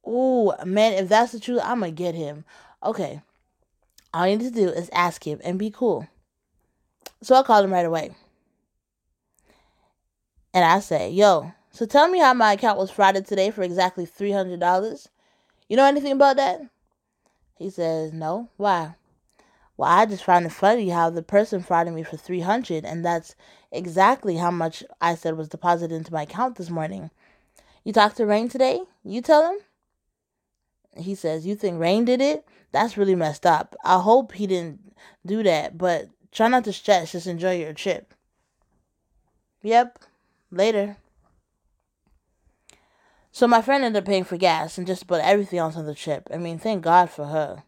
Ooh, 0.05 0.53
man, 0.65 0.95
if 0.95 1.09
that's 1.09 1.31
the 1.31 1.39
truth, 1.39 1.61
I'm 1.63 1.79
gonna 1.79 1.93
get 1.93 2.17
him. 2.17 2.45
Okay. 2.83 3.23
All 4.13 4.27
you 4.27 4.37
need 4.37 4.47
to 4.47 4.51
do 4.51 4.69
is 4.69 4.91
ask 4.93 5.25
him 5.25 5.41
and 5.45 5.61
be 5.61 5.71
cool. 5.71 6.09
So 7.23 7.37
I 7.37 7.45
called 7.45 7.65
him 7.65 7.73
right 7.73 7.87
away. 7.87 8.11
And 10.53 10.65
I 10.65 10.81
say, 10.81 11.11
yo, 11.11 11.53
so 11.71 11.87
tell 11.87 12.09
me 12.09 12.19
how 12.19 12.35
my 12.35 12.55
account 12.55 12.79
was 12.79 12.91
frauded 12.91 13.29
today 13.29 13.53
for 13.53 13.63
exactly 13.63 14.07
$300. 14.07 15.07
You 15.69 15.77
know 15.77 15.85
anything 15.85 16.13
about 16.13 16.35
that? 16.35 16.63
He 17.57 17.71
says, 17.71 18.13
no. 18.13 18.49
Why? 18.57 18.97
Well, 19.81 19.89
I 19.89 20.05
just 20.05 20.25
find 20.25 20.45
it 20.45 20.53
funny 20.53 20.91
how 20.91 21.09
the 21.09 21.23
person 21.23 21.63
frauded 21.63 21.95
me 21.95 22.03
for 22.03 22.19
300 22.19 22.85
and 22.85 23.03
that's 23.03 23.35
exactly 23.73 24.37
how 24.37 24.51
much 24.51 24.85
I 25.01 25.15
said 25.15 25.39
was 25.39 25.49
deposited 25.49 25.95
into 25.95 26.13
my 26.13 26.25
account 26.25 26.57
this 26.57 26.69
morning. 26.69 27.09
You 27.83 27.95
talked 27.95 28.19
to 28.19 28.27
Rain 28.27 28.51
today? 28.51 28.83
You 29.05 29.23
tell 29.23 29.51
him? 29.51 29.59
he 31.03 31.15
says, 31.15 31.47
You 31.47 31.55
think 31.55 31.81
Rain 31.81 32.05
did 32.05 32.21
it? 32.21 32.47
That's 32.73 32.99
really 32.99 33.15
messed 33.15 33.47
up. 33.47 33.75
I 33.83 34.01
hope 34.01 34.33
he 34.33 34.47
didn't 34.47 34.95
do 35.25 35.43
that, 35.45 35.79
but 35.79 36.11
try 36.31 36.49
not 36.49 36.65
to 36.65 36.75
stress. 36.75 37.13
Just 37.13 37.27
enjoy 37.27 37.57
your 37.57 37.73
trip. 37.73 38.13
Yep. 39.63 39.99
Later. 40.51 40.99
So 43.33 43.49
my 43.49 43.63
friend 43.63 43.83
ended 43.83 44.03
up 44.03 44.07
paying 44.07 44.25
for 44.25 44.37
gas 44.37 44.77
and 44.77 44.87
just 44.87 45.05
about 45.05 45.23
everything 45.23 45.59
else 45.59 45.77
on 45.77 45.87
the 45.87 45.95
trip. 45.95 46.29
I 46.31 46.37
mean, 46.37 46.59
thank 46.59 46.85
God 46.85 47.09
for 47.09 47.25
her. 47.25 47.63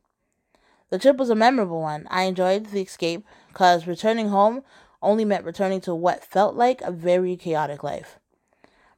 The 0.93 0.99
trip 0.99 1.17
was 1.17 1.31
a 1.31 1.35
memorable 1.35 1.81
one. 1.81 2.07
I 2.11 2.25
enjoyed 2.25 2.67
the 2.67 2.83
escape 2.83 3.25
because 3.49 3.87
returning 3.87 4.29
home 4.29 4.63
only 5.01 5.25
meant 5.25 5.47
returning 5.47 5.81
to 5.81 5.95
what 5.95 6.23
felt 6.23 6.55
like 6.55 6.83
a 6.83 6.93
very 6.93 7.35
chaotic 7.35 7.83
life. 7.83 8.19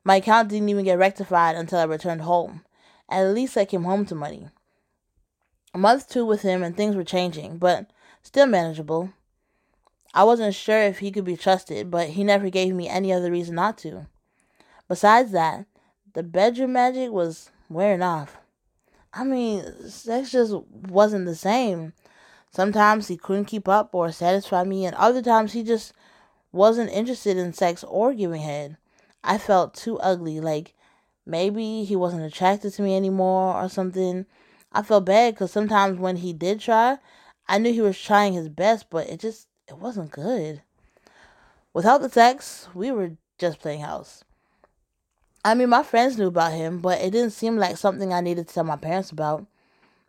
My 0.02 0.16
account 0.16 0.48
didn't 0.48 0.68
even 0.68 0.84
get 0.84 0.98
rectified 0.98 1.54
until 1.54 1.78
I 1.78 1.84
returned 1.84 2.22
home. 2.22 2.64
At 3.08 3.28
least 3.28 3.56
I 3.56 3.64
came 3.64 3.84
home 3.84 4.06
to 4.06 4.16
money. 4.16 4.48
A 5.72 5.78
month 5.78 6.08
two 6.08 6.26
with 6.26 6.42
him 6.42 6.64
and 6.64 6.76
things 6.76 6.96
were 6.96 7.04
changing, 7.04 7.58
but 7.58 7.88
still 8.24 8.46
manageable. 8.46 9.10
I 10.12 10.24
wasn't 10.24 10.56
sure 10.56 10.82
if 10.82 10.98
he 10.98 11.12
could 11.12 11.24
be 11.24 11.36
trusted, 11.36 11.92
but 11.92 12.08
he 12.08 12.24
never 12.24 12.50
gave 12.50 12.74
me 12.74 12.88
any 12.88 13.12
other 13.12 13.30
reason 13.30 13.54
not 13.54 13.78
to. 13.78 14.08
Besides 14.88 15.30
that, 15.30 15.66
the 16.14 16.24
bedroom 16.24 16.72
magic 16.72 17.12
was 17.12 17.52
wearing 17.68 18.02
off. 18.02 18.38
I 19.16 19.22
mean, 19.22 19.88
sex 19.88 20.32
just 20.32 20.54
wasn't 20.70 21.26
the 21.26 21.36
same. 21.36 21.92
Sometimes 22.50 23.08
he 23.08 23.16
couldn't 23.16 23.44
keep 23.46 23.68
up 23.68 23.94
or 23.94 24.10
satisfy 24.10 24.64
me, 24.64 24.86
and 24.86 24.94
other 24.96 25.22
times 25.22 25.52
he 25.52 25.62
just 25.62 25.92
wasn't 26.52 26.90
interested 26.90 27.36
in 27.36 27.52
sex 27.52 27.84
or 27.84 28.12
giving 28.12 28.42
head. 28.42 28.76
I 29.22 29.38
felt 29.38 29.74
too 29.74 29.98
ugly, 29.98 30.40
like 30.40 30.74
maybe 31.24 31.84
he 31.84 31.96
wasn't 31.96 32.24
attracted 32.24 32.72
to 32.74 32.82
me 32.82 32.96
anymore 32.96 33.54
or 33.54 33.68
something. 33.68 34.26
I 34.72 34.82
felt 34.82 35.06
bad 35.06 35.34
because 35.34 35.52
sometimes 35.52 35.98
when 35.98 36.16
he 36.16 36.32
did 36.32 36.60
try, 36.60 36.98
I 37.46 37.58
knew 37.58 37.72
he 37.72 37.80
was 37.80 37.98
trying 37.98 38.32
his 38.32 38.48
best, 38.48 38.90
but 38.90 39.08
it 39.08 39.20
just 39.20 39.46
it 39.68 39.78
wasn't 39.78 40.10
good. 40.10 40.62
Without 41.72 42.02
the 42.02 42.10
sex, 42.10 42.68
we 42.74 42.90
were 42.90 43.12
just 43.38 43.60
playing 43.60 43.80
house. 43.80 44.24
I 45.46 45.54
mean, 45.54 45.68
my 45.68 45.82
friends 45.82 46.16
knew 46.16 46.28
about 46.28 46.52
him, 46.52 46.78
but 46.78 47.02
it 47.02 47.10
didn't 47.10 47.32
seem 47.32 47.58
like 47.58 47.76
something 47.76 48.14
I 48.14 48.22
needed 48.22 48.48
to 48.48 48.54
tell 48.54 48.64
my 48.64 48.76
parents 48.76 49.10
about. 49.10 49.44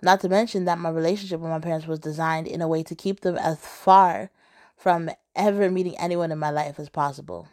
Not 0.02 0.22
to 0.22 0.30
mention 0.30 0.64
that 0.66 0.80
my 0.80 0.90
relationship 0.90 1.42
with 1.42 1.50
my 1.50 1.60
parents 1.60 1.88
was 1.88 2.00
designed 2.00 2.48
in 2.48 2.62
a 2.62 2.68
way 2.70 2.84
to 2.84 2.96
keep 2.96 3.20
them 3.20 3.38
as 3.38 3.60
far 3.60 4.30
from 4.78 5.10
ever 5.36 5.70
meeting 5.70 5.98
anyone 5.98 6.32
in 6.32 6.40
my 6.40 6.52
life 6.52 6.80
as 6.80 6.88
possible. 6.88 7.50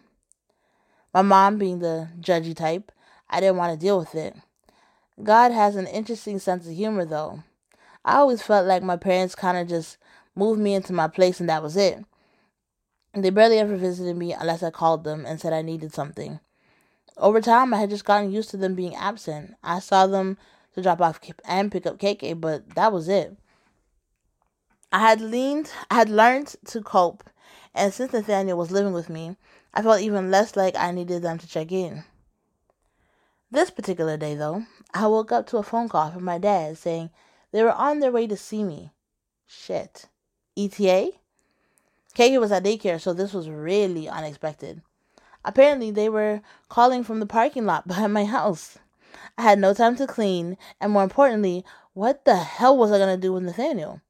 My 1.13 1.23
mom, 1.23 1.59
being 1.59 1.81
the 1.81 2.09
judgy 2.21 2.55
type, 2.55 2.93
I 3.29 3.41
didn't 3.41 3.57
want 3.57 3.73
to 3.73 3.85
deal 3.85 3.99
with 3.99 4.15
it. 4.15 4.37
God 5.23 5.51
has 5.51 5.75
an 5.75 5.87
interesting 5.89 6.39
sense 6.39 6.67
of 6.67 6.75
humor, 6.75 7.05
though. 7.05 7.43
I 8.05 8.17
always 8.17 8.43
felt 8.43 8.67
like 8.67 8.83
my 8.83 8.97
parents 8.97 9.35
kind 9.35 9.59
of 9.59 9.69
just 9.69 9.97
moved 10.37 10.61
me 10.61 10.75
into 10.75 10.93
my 10.93 11.09
place 11.09 11.41
and 11.41 11.49
that 11.49 11.63
was 11.63 11.77
it. 11.77 12.05
They 13.13 13.31
barely 13.31 13.59
ever 13.59 13.77
visited 13.77 14.17
me 14.17 14.33
unless 14.33 14.63
I 14.63 14.71
called 14.71 15.05
them 15.05 15.27
and 15.27 15.41
said 15.41 15.53
I 15.53 15.63
needed 15.63 15.93
something. 15.93 16.41
Over 17.17 17.41
time, 17.41 17.75
I 17.75 17.79
had 17.79 17.91
just 17.91 18.05
gotten 18.05 18.33
used 18.33 18.51
to 18.51 18.57
them 18.57 18.75
being 18.75 18.95
absent. 18.95 19.55
I 19.63 19.81
saw 19.81 20.07
them 20.07 20.39
to 20.75 20.83
drop 20.83 21.01
off 21.01 21.21
and 21.45 21.71
pick 21.71 21.87
up 21.87 21.99
KK, 21.99 22.31
eh, 22.31 22.35
but 22.35 22.75
that 22.75 22.93
was 22.93 23.09
it. 23.09 23.37
I 24.91 25.01
had 25.01 25.21
leaned, 25.21 25.71
I 25.91 25.95
had 25.95 26.09
learned 26.09 26.55
to 26.67 26.83
cope, 26.83 27.25
and 27.75 27.93
since 27.93 28.13
Nathaniel 28.13 28.59
was 28.59 28.71
living 28.71 28.93
with 28.93 29.09
me, 29.09 29.37
I 29.75 29.83
felt 29.83 30.03
even 30.03 30.31
less 30.31 30.57
like 30.57 30.77
I 30.77 30.91
needed 30.91 31.23
them 31.23 31.39
to 31.39 31.49
check 31.49 31.73
in. 31.73 32.05
This 33.51 33.71
particular 33.71 34.17
day, 34.17 34.35
though, 34.35 34.65
I 34.95 35.07
woke 35.07 35.33
up 35.33 35.47
to 35.49 35.59
a 35.59 35.63
phone 35.63 35.89
call 35.89 36.11
from 36.11 36.25
my 36.25 36.39
dad 36.39 36.79
saying 36.79 37.11
they 37.53 37.63
were 37.63 37.73
on 37.73 38.01
their 38.01 38.13
way 38.13 38.27
to 38.27 38.37
see 38.37 38.65
me. 38.65 38.93
Shit. 39.47 40.07
ETA? 40.57 41.13
KK 42.15 42.41
was 42.41 42.53
at 42.53 42.65
daycare, 42.65 43.01
so 43.01 43.13
this 43.13 43.33
was 43.33 43.49
really 43.49 44.09
unexpected. 44.09 44.83
Apparently, 45.45 45.91
they 45.91 46.09
were 46.09 46.41
calling 46.69 47.05
from 47.05 47.21
the 47.21 47.27
parking 47.27 47.67
lot 47.67 47.87
behind 47.89 48.13
my 48.13 48.25
house. 48.25 48.79
I 49.37 49.43
had 49.43 49.59
no 49.59 49.75
time 49.75 49.97
to 49.97 50.07
clean, 50.07 50.57
and 50.81 50.93
more 50.93 51.03
importantly, 51.03 51.65
what 51.95 52.25
the 52.25 52.37
hell 52.37 52.77
was 52.77 52.93
I 52.93 52.99
gonna 52.99 53.17
do 53.17 53.33
with 53.33 53.43
Nathaniel? 53.43 54.01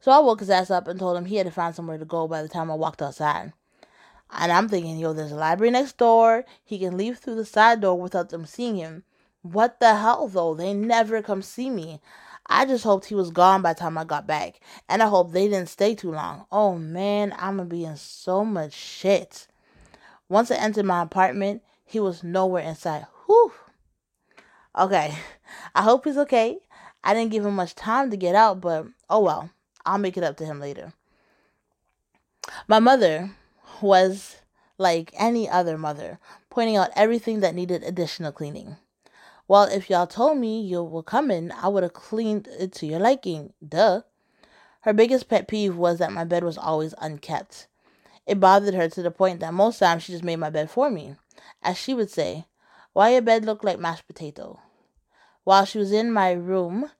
So 0.00 0.10
I 0.12 0.18
woke 0.18 0.40
his 0.40 0.50
ass 0.50 0.70
up 0.70 0.88
and 0.88 0.98
told 0.98 1.16
him 1.16 1.26
he 1.26 1.36
had 1.36 1.46
to 1.46 1.52
find 1.52 1.74
somewhere 1.74 1.98
to 1.98 2.04
go 2.04 2.26
by 2.26 2.42
the 2.42 2.48
time 2.48 2.70
I 2.70 2.74
walked 2.74 3.02
outside. 3.02 3.52
And 4.30 4.52
I'm 4.52 4.68
thinking, 4.68 4.98
yo, 4.98 5.12
there's 5.12 5.32
a 5.32 5.36
library 5.36 5.70
next 5.70 5.96
door. 5.96 6.44
He 6.64 6.78
can 6.78 6.96
leave 6.96 7.18
through 7.18 7.34
the 7.34 7.44
side 7.44 7.80
door 7.80 7.98
without 7.98 8.30
them 8.30 8.46
seeing 8.46 8.76
him. 8.76 9.04
What 9.42 9.80
the 9.80 9.96
hell, 9.96 10.28
though? 10.28 10.54
They 10.54 10.72
never 10.72 11.22
come 11.22 11.42
see 11.42 11.70
me. 11.70 12.00
I 12.46 12.64
just 12.66 12.84
hoped 12.84 13.06
he 13.06 13.14
was 13.14 13.30
gone 13.30 13.62
by 13.62 13.72
the 13.72 13.80
time 13.80 13.98
I 13.98 14.04
got 14.04 14.26
back. 14.26 14.60
And 14.88 15.02
I 15.02 15.08
hope 15.08 15.32
they 15.32 15.48
didn't 15.48 15.68
stay 15.68 15.94
too 15.94 16.12
long. 16.12 16.46
Oh 16.52 16.76
man, 16.76 17.34
I'm 17.38 17.56
gonna 17.56 17.68
be 17.68 17.84
in 17.84 17.96
so 17.96 18.44
much 18.44 18.72
shit. 18.72 19.46
Once 20.30 20.48
I 20.52 20.54
entered 20.54 20.86
my 20.86 21.02
apartment, 21.02 21.60
he 21.84 21.98
was 21.98 22.22
nowhere 22.22 22.62
in 22.62 22.76
sight. 22.76 23.02
Whew. 23.26 23.52
Okay. 24.78 25.18
I 25.74 25.82
hope 25.82 26.04
he's 26.04 26.16
okay. 26.16 26.60
I 27.02 27.14
didn't 27.14 27.32
give 27.32 27.44
him 27.44 27.56
much 27.56 27.74
time 27.74 28.10
to 28.10 28.16
get 28.16 28.36
out, 28.36 28.60
but 28.60 28.86
oh 29.10 29.20
well. 29.20 29.50
I'll 29.84 29.98
make 29.98 30.16
it 30.16 30.22
up 30.22 30.36
to 30.36 30.46
him 30.46 30.60
later. 30.60 30.92
My 32.68 32.78
mother 32.78 33.32
was 33.82 34.36
like 34.78 35.12
any 35.18 35.48
other 35.48 35.76
mother, 35.76 36.20
pointing 36.48 36.76
out 36.76 36.90
everything 36.94 37.40
that 37.40 37.54
needed 37.56 37.82
additional 37.82 38.30
cleaning. 38.30 38.76
Well, 39.48 39.64
if 39.64 39.90
y'all 39.90 40.06
told 40.06 40.38
me 40.38 40.62
you 40.62 40.84
were 40.84 41.02
coming, 41.02 41.50
I 41.50 41.66
would 41.66 41.82
have 41.82 41.92
cleaned 41.92 42.46
it 42.46 42.72
to 42.74 42.86
your 42.86 43.00
liking. 43.00 43.52
Duh. 43.66 44.02
Her 44.82 44.92
biggest 44.92 45.28
pet 45.28 45.48
peeve 45.48 45.76
was 45.76 45.98
that 45.98 46.12
my 46.12 46.22
bed 46.22 46.44
was 46.44 46.56
always 46.56 46.94
unkept. 46.98 47.66
It 48.26 48.40
bothered 48.40 48.74
her 48.74 48.88
to 48.88 49.02
the 49.02 49.10
point 49.10 49.40
that 49.40 49.54
most 49.54 49.78
times 49.78 50.02
she 50.02 50.12
just 50.12 50.24
made 50.24 50.36
my 50.36 50.50
bed 50.50 50.70
for 50.70 50.90
me. 50.90 51.16
As 51.62 51.76
she 51.76 51.94
would 51.94 52.10
say, 52.10 52.46
Why 52.92 53.10
your 53.10 53.22
bed 53.22 53.44
look 53.44 53.64
like 53.64 53.78
mashed 53.78 54.06
potato? 54.06 54.60
While 55.44 55.64
she 55.64 55.78
was 55.78 55.92
in 55.92 56.12
my 56.12 56.32
room 56.32 56.90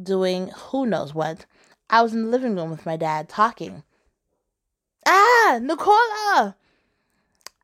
doing 0.00 0.48
who 0.48 0.86
knows 0.86 1.14
what, 1.14 1.46
I 1.90 2.02
was 2.02 2.12
in 2.12 2.24
the 2.24 2.30
living 2.30 2.54
room 2.54 2.70
with 2.70 2.84
my 2.86 2.96
dad 2.96 3.28
talking. 3.28 3.82
Ah, 5.06 5.58
Nicola! 5.62 6.56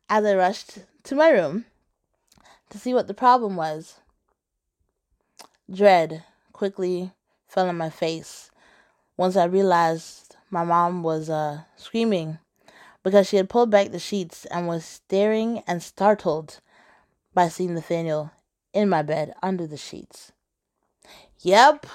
As 0.09 0.25
I 0.25 0.35
rushed 0.35 0.79
to 1.03 1.15
my 1.15 1.29
room 1.29 1.65
to 2.69 2.79
see 2.79 2.93
what 2.93 3.07
the 3.07 3.13
problem 3.13 3.55
was, 3.55 3.99
Dread 5.71 6.23
quickly 6.53 7.11
fell 7.47 7.67
on 7.67 7.77
my 7.77 7.89
face 7.89 8.51
once 9.17 9.35
I 9.35 9.45
realized 9.45 10.35
my 10.49 10.63
mom 10.63 11.03
was 11.03 11.29
uh, 11.29 11.61
screaming 11.75 12.39
because 13.05 13.27
she 13.27 13.37
had 13.37 13.47
pulled 13.47 13.69
back 13.69 13.91
the 13.91 13.99
sheets 13.99 14.45
and 14.45 14.67
was 14.67 14.83
staring 14.83 15.61
and 15.67 15.83
startled 15.83 16.59
by 17.35 17.47
seeing 17.47 17.75
Nathaniel 17.75 18.31
in 18.73 18.89
my 18.89 19.03
bed 19.03 19.31
under 19.43 19.67
the 19.67 19.77
sheets. 19.77 20.31
Yep. 21.41 21.85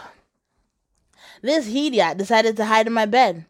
This 1.42 1.66
idiot 1.66 2.16
decided 2.16 2.56
to 2.56 2.66
hide 2.66 2.86
in 2.86 2.92
my 2.92 3.06
bed. 3.06 3.44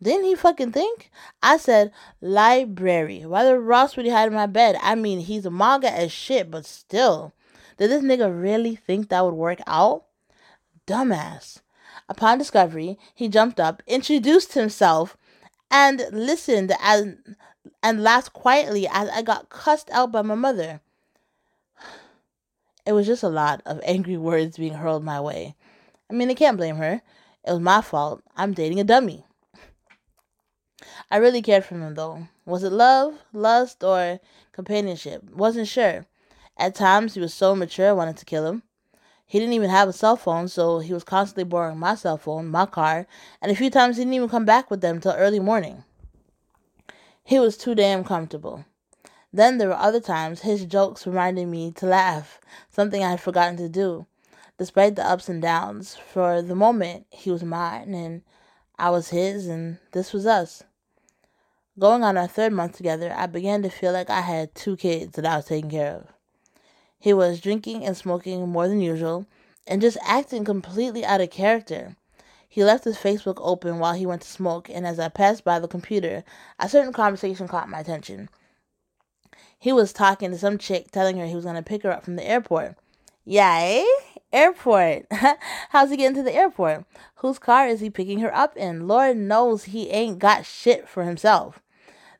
Didn't 0.00 0.26
he 0.26 0.36
fucking 0.36 0.70
think? 0.70 1.10
I 1.42 1.56
said, 1.56 1.90
library. 2.20 3.26
Why 3.26 3.42
the 3.42 3.58
Ross 3.58 3.96
would 3.96 4.06
he 4.06 4.12
hide 4.12 4.28
in 4.28 4.34
my 4.34 4.46
bed? 4.46 4.76
I 4.80 4.94
mean, 4.94 5.18
he's 5.18 5.44
a 5.44 5.50
manga 5.50 5.90
as 5.92 6.12
shit, 6.12 6.48
but 6.48 6.64
still. 6.64 7.34
Did 7.76 7.90
this 7.90 8.04
nigga 8.04 8.30
really 8.30 8.76
think 8.76 9.08
that 9.08 9.24
would 9.24 9.34
work 9.34 9.58
out? 9.66 10.04
Dumbass. 10.86 11.60
Upon 12.08 12.38
discovery, 12.38 13.00
he 13.12 13.28
jumped 13.28 13.58
up, 13.58 13.82
introduced 13.88 14.52
himself, 14.52 15.16
and 15.70 16.04
listened 16.12 16.72
as, 16.80 17.14
and 17.82 18.02
laughed 18.02 18.32
quietly 18.32 18.88
as 18.88 19.08
I 19.10 19.22
got 19.22 19.48
cussed 19.48 19.90
out 19.90 20.12
by 20.12 20.22
my 20.22 20.34
mother. 20.34 20.80
It 22.86 22.94
was 22.94 23.06
just 23.06 23.22
a 23.22 23.28
lot 23.28 23.60
of 23.66 23.78
angry 23.84 24.16
words 24.16 24.56
being 24.56 24.72
hurled 24.72 25.04
my 25.04 25.20
way. 25.20 25.54
I 26.10 26.14
mean, 26.14 26.30
I 26.30 26.34
can't 26.34 26.56
blame 26.56 26.76
her. 26.76 27.02
It 27.44 27.50
was 27.50 27.60
my 27.60 27.82
fault. 27.82 28.22
I'm 28.36 28.54
dating 28.54 28.80
a 28.80 28.84
dummy. 28.84 29.24
I 31.10 31.18
really 31.18 31.42
cared 31.42 31.64
for 31.64 31.74
him, 31.74 31.94
though. 31.94 32.26
Was 32.46 32.64
it 32.64 32.72
love, 32.72 33.18
lust, 33.32 33.84
or 33.84 34.18
companionship? 34.52 35.22
Wasn't 35.30 35.68
sure. 35.68 36.06
At 36.56 36.74
times, 36.74 37.14
he 37.14 37.20
was 37.20 37.34
so 37.34 37.54
mature, 37.54 37.90
I 37.90 37.92
wanted 37.92 38.16
to 38.16 38.24
kill 38.24 38.46
him. 38.46 38.62
He 39.30 39.38
didn't 39.38 39.54
even 39.54 39.70
have 39.70 39.88
a 39.88 39.92
cell 39.92 40.16
phone, 40.16 40.48
so 40.48 40.80
he 40.80 40.92
was 40.92 41.04
constantly 41.04 41.44
borrowing 41.44 41.78
my 41.78 41.94
cell 41.94 42.18
phone, 42.18 42.48
my 42.48 42.66
car, 42.66 43.06
and 43.40 43.52
a 43.52 43.54
few 43.54 43.70
times 43.70 43.96
he 43.96 44.02
didn't 44.02 44.14
even 44.14 44.28
come 44.28 44.44
back 44.44 44.68
with 44.72 44.80
them 44.80 44.98
till 44.98 45.12
early 45.12 45.38
morning. 45.38 45.84
He 47.22 47.38
was 47.38 47.56
too 47.56 47.76
damn 47.76 48.02
comfortable. 48.02 48.64
Then 49.32 49.58
there 49.58 49.68
were 49.68 49.74
other 49.74 50.00
times 50.00 50.40
his 50.40 50.64
jokes 50.64 51.06
reminded 51.06 51.46
me 51.46 51.70
to 51.76 51.86
laugh, 51.86 52.40
something 52.70 53.04
I 53.04 53.10
had 53.10 53.20
forgotten 53.20 53.56
to 53.58 53.68
do. 53.68 54.06
Despite 54.58 54.96
the 54.96 55.06
ups 55.06 55.28
and 55.28 55.40
downs, 55.40 55.94
for 55.94 56.42
the 56.42 56.56
moment 56.56 57.06
he 57.10 57.30
was 57.30 57.44
mine 57.44 57.94
and 57.94 58.22
I 58.80 58.90
was 58.90 59.10
his, 59.10 59.46
and 59.46 59.78
this 59.92 60.12
was 60.12 60.26
us. 60.26 60.64
Going 61.78 62.02
on 62.02 62.16
our 62.16 62.26
third 62.26 62.52
month 62.52 62.76
together, 62.76 63.14
I 63.16 63.26
began 63.26 63.62
to 63.62 63.70
feel 63.70 63.92
like 63.92 64.10
I 64.10 64.22
had 64.22 64.56
two 64.56 64.76
kids 64.76 65.14
that 65.14 65.24
I 65.24 65.36
was 65.36 65.44
taking 65.44 65.70
care 65.70 65.98
of. 65.98 66.19
He 67.00 67.14
was 67.14 67.40
drinking 67.40 67.84
and 67.84 67.96
smoking 67.96 68.46
more 68.48 68.68
than 68.68 68.80
usual 68.80 69.26
and 69.66 69.80
just 69.80 69.96
acting 70.04 70.44
completely 70.44 71.04
out 71.04 71.20
of 71.20 71.30
character. 71.30 71.96
He 72.48 72.62
left 72.62 72.84
his 72.84 72.98
Facebook 72.98 73.38
open 73.38 73.78
while 73.78 73.94
he 73.94 74.04
went 74.04 74.22
to 74.22 74.28
smoke, 74.28 74.68
and 74.68 74.86
as 74.86 74.98
I 74.98 75.08
passed 75.08 75.44
by 75.44 75.58
the 75.58 75.68
computer, 75.68 76.24
a 76.58 76.68
certain 76.68 76.92
conversation 76.92 77.48
caught 77.48 77.68
my 77.68 77.80
attention. 77.80 78.28
He 79.58 79.72
was 79.72 79.92
talking 79.92 80.30
to 80.30 80.38
some 80.38 80.58
chick, 80.58 80.90
telling 80.90 81.16
her 81.18 81.26
he 81.26 81.34
was 81.34 81.44
going 81.44 81.56
to 81.56 81.62
pick 81.62 81.84
her 81.84 81.92
up 81.92 82.04
from 82.04 82.16
the 82.16 82.28
airport. 82.28 82.76
Yay! 83.24 83.86
Airport. 84.32 85.06
How's 85.70 85.90
he 85.90 85.96
getting 85.96 86.16
to 86.16 86.22
the 86.22 86.34
airport? 86.34 86.84
Whose 87.16 87.38
car 87.38 87.68
is 87.68 87.80
he 87.80 87.90
picking 87.90 88.18
her 88.20 88.34
up 88.34 88.56
in? 88.56 88.88
Lord 88.88 89.16
knows 89.16 89.64
he 89.64 89.90
ain't 89.90 90.18
got 90.18 90.44
shit 90.44 90.88
for 90.88 91.04
himself. 91.04 91.60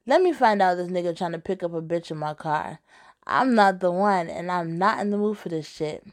Let 0.07 0.23
me 0.23 0.33
find 0.33 0.63
out 0.63 0.77
this 0.77 0.89
nigga 0.89 1.17
trying 1.17 1.33
to 1.33 1.39
pick 1.39 1.63
up 1.63 1.75
a 1.75 1.83
bitch 1.83 2.11
in 2.11 2.19
my 2.19 2.35
car. 2.35 2.79
I'm 3.27 3.55
not 3.55 3.81
the 3.81 3.91
one, 3.91 4.29
and 4.29 4.51
I'm 4.51 4.79
not 4.79 5.01
in 5.01 5.11
the 5.11 5.19
mood 5.19 5.39
for 5.39 5.49
this 5.49 5.69
shit. 5.69 6.05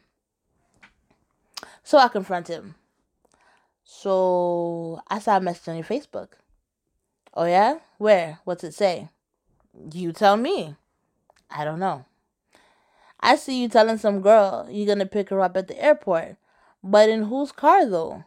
So 1.83 1.97
I 1.97 2.07
confront 2.07 2.47
him. 2.47 2.75
So 3.83 5.01
I 5.07 5.19
saw 5.19 5.37
a 5.37 5.41
message 5.41 5.69
on 5.69 5.75
your 5.75 5.85
Facebook. 5.85 6.29
Oh, 7.33 7.45
yeah? 7.45 7.79
Where? 7.97 8.39
What's 8.43 8.63
it 8.63 8.73
say? 8.73 9.09
You 9.93 10.11
tell 10.11 10.37
me. 10.37 10.75
I 11.49 11.63
don't 11.63 11.79
know. 11.79 12.05
I 13.19 13.35
see 13.35 13.61
you 13.61 13.69
telling 13.69 13.97
some 13.97 14.21
girl 14.21 14.67
you're 14.69 14.87
gonna 14.87 15.05
pick 15.05 15.29
her 15.29 15.41
up 15.41 15.55
at 15.55 15.67
the 15.67 15.81
airport. 15.81 16.35
But 16.83 17.09
in 17.09 17.23
whose 17.23 17.51
car, 17.51 17.85
though? 17.85 18.25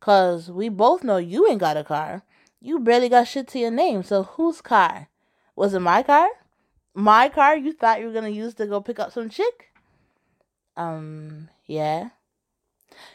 Cause 0.00 0.50
we 0.50 0.68
both 0.68 1.04
know 1.04 1.16
you 1.16 1.48
ain't 1.48 1.60
got 1.60 1.76
a 1.76 1.84
car. 1.84 2.22
You 2.60 2.78
barely 2.78 3.08
got 3.08 3.28
shit 3.28 3.48
to 3.48 3.58
your 3.58 3.70
name, 3.70 4.02
so 4.02 4.22
whose 4.22 4.60
car? 4.60 5.08
Was 5.54 5.74
it 5.74 5.80
my 5.80 6.02
car? 6.02 6.28
My 6.94 7.28
car 7.28 7.56
you 7.56 7.72
thought 7.72 8.00
you 8.00 8.06
were 8.06 8.12
gonna 8.12 8.28
use 8.28 8.54
to 8.54 8.66
go 8.66 8.80
pick 8.80 8.98
up 8.98 9.12
some 9.12 9.28
chick? 9.28 9.72
Um, 10.76 11.48
yeah. 11.66 12.10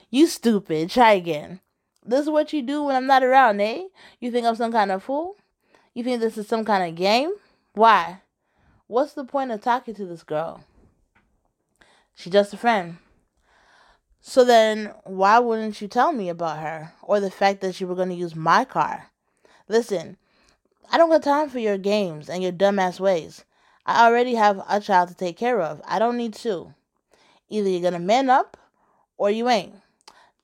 You 0.10 0.28
stupid. 0.28 0.90
Try 0.90 1.14
again. 1.14 1.60
This 2.06 2.22
is 2.22 2.30
what 2.30 2.54
you 2.54 2.62
do 2.62 2.84
when 2.84 2.96
I'm 2.96 3.08
not 3.08 3.24
around, 3.24 3.60
eh? 3.60 3.84
You 4.20 4.32
think 4.32 4.46
I'm 4.46 4.56
some 4.56 4.72
kind 4.72 4.92
of 4.92 5.04
fool? 5.04 5.36
You 5.94 6.04
think 6.04 6.22
this 6.22 6.38
is 6.38 6.48
some 6.48 6.64
kind 6.64 6.88
of 6.88 6.96
game? 6.96 7.34
Why? 7.74 8.22
What's 8.88 9.14
the 9.14 9.26
point 9.26 9.52
of 9.52 9.62
talking 9.62 9.94
to 9.96 10.06
this 10.06 10.24
girl? 10.24 10.64
She's 12.16 12.32
just 12.32 12.54
a 12.54 12.58
friend. 12.58 12.98
So 14.22 14.44
then, 14.44 14.94
why 15.04 15.40
wouldn't 15.40 15.82
you 15.82 15.88
tell 15.88 16.12
me 16.12 16.30
about 16.30 16.60
her 16.60 16.94
or 17.02 17.20
the 17.20 17.30
fact 17.30 17.62
that 17.62 17.80
you 17.80 17.88
were 17.88 17.96
going 17.96 18.10
to 18.10 18.16
use 18.16 18.36
my 18.36 18.66
car? 18.66 19.12
Listen, 19.68 20.18
I 20.90 20.98
don't 20.98 21.10
got 21.10 21.24
time 21.24 21.50
for 21.50 21.60
your 21.60 21.78
games 21.78 22.30
and 22.30 22.42
your 22.42 22.52
dumbass 22.52 23.00
ways. 23.00 23.44
I 23.88 24.06
already 24.06 24.36
have 24.36 24.62
a 24.68 24.82
child 24.82 25.08
to 25.10 25.16
take 25.16 25.38
care 25.38 25.62
of. 25.62 25.82
I 25.88 25.98
don't 25.98 26.18
need 26.18 26.34
two. 26.34 26.74
Either 27.50 27.70
you're 27.70 27.80
going 27.80 27.94
to 27.94 28.00
man 28.00 28.30
up 28.30 28.58
or 29.18 29.32
you 29.32 29.48
ain't. 29.48 29.76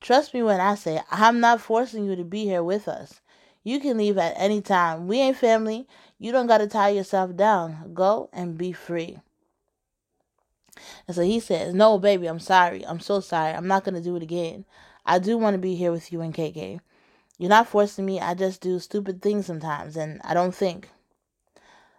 Trust 0.00 0.32
me 0.32 0.42
when 0.42 0.60
I 0.60 0.74
say 0.74 1.02
I'm 1.10 1.40
not 1.40 1.60
forcing 1.60 2.06
you 2.06 2.16
to 2.16 2.24
be 2.24 2.44
here 2.44 2.62
with 2.62 2.88
us. 2.88 3.20
You 3.62 3.80
can 3.80 3.98
leave 3.98 4.16
at 4.16 4.34
any 4.36 4.62
time. 4.62 5.06
We 5.06 5.18
ain't 5.20 5.36
family. 5.36 5.86
You 6.18 6.32
don't 6.32 6.46
got 6.46 6.58
to 6.58 6.66
tie 6.66 6.88
yourself 6.88 7.36
down. 7.36 7.92
Go 7.92 8.30
and 8.32 8.56
be 8.56 8.72
free. 8.72 9.18
And 11.06 11.14
so 11.14 11.22
he 11.22 11.38
says, 11.38 11.74
No, 11.74 11.98
baby, 11.98 12.26
I'm 12.26 12.40
sorry. 12.40 12.84
I'm 12.86 13.00
so 13.00 13.20
sorry. 13.20 13.52
I'm 13.52 13.68
not 13.68 13.84
going 13.84 13.94
to 13.94 14.00
do 14.00 14.16
it 14.16 14.22
again. 14.22 14.64
I 15.04 15.18
do 15.18 15.36
want 15.36 15.54
to 15.54 15.58
be 15.58 15.74
here 15.74 15.92
with 15.92 16.12
you 16.12 16.22
and 16.22 16.34
KK. 16.34 16.80
You're 17.36 17.50
not 17.50 17.68
forcing 17.68 18.06
me. 18.06 18.20
I 18.20 18.32
just 18.32 18.62
do 18.62 18.78
stupid 18.78 19.20
things 19.20 19.44
sometimes, 19.46 19.96
and 19.96 20.20
I 20.24 20.32
don't 20.32 20.54
think. 20.54 20.88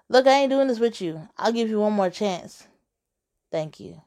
Look, 0.08 0.28
I 0.28 0.42
ain't 0.42 0.52
doing 0.52 0.68
this 0.68 0.80
with 0.80 1.02
you. 1.02 1.30
I'll 1.38 1.52
give 1.52 1.70
you 1.70 1.80
one 1.80 1.94
more 1.94 2.10
chance. 2.10 2.68
Thank 3.52 3.80
you. 3.80 4.02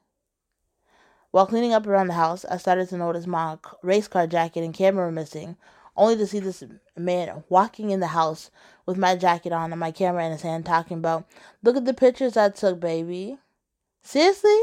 While 1.30 1.46
cleaning 1.46 1.72
up 1.72 1.86
around 1.86 2.06
the 2.06 2.14
house, 2.14 2.44
I 2.44 2.56
started 2.56 2.88
to 2.88 2.96
notice 2.96 3.26
my 3.26 3.58
race 3.82 4.08
car 4.08 4.26
jacket 4.26 4.64
and 4.64 4.72
camera 4.72 5.06
were 5.06 5.12
missing, 5.12 5.56
only 5.96 6.16
to 6.16 6.26
see 6.26 6.38
this 6.38 6.62
man 6.96 7.44
walking 7.48 7.90
in 7.90 8.00
the 8.00 8.08
house 8.08 8.50
with 8.86 8.96
my 8.96 9.16
jacket 9.16 9.52
on 9.52 9.72
and 9.72 9.80
my 9.80 9.90
camera 9.90 10.24
in 10.24 10.32
his 10.32 10.42
hand 10.42 10.64
talking 10.64 10.98
about, 10.98 11.26
Look 11.62 11.76
at 11.76 11.84
the 11.84 11.92
pictures 11.92 12.36
I 12.36 12.48
took, 12.50 12.80
baby. 12.80 13.38
Seriously? 14.02 14.58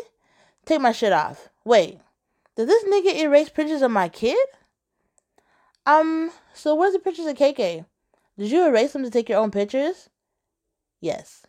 Take 0.66 0.82
my 0.82 0.92
shit 0.92 1.14
off. 1.14 1.50
Wait, 1.64 2.00
did 2.56 2.68
this 2.68 2.84
nigga 2.86 3.16
erase 3.20 3.50
pictures 3.50 3.82
of 3.82 3.92
my 3.92 4.10
kid? 4.10 4.48
Um, 5.86 6.32
so 6.54 6.74
where's 6.74 6.94
the 6.94 7.00
pictures 7.00 7.28
of 7.28 7.38
KK? 7.38 7.86
Did 8.40 8.52
you 8.52 8.66
erase 8.66 8.94
them 8.94 9.04
to 9.04 9.12
take 9.12 9.30
your 9.30 9.40
own 9.40 9.52
pictures? 9.52 10.10
Yes. 11.06 11.46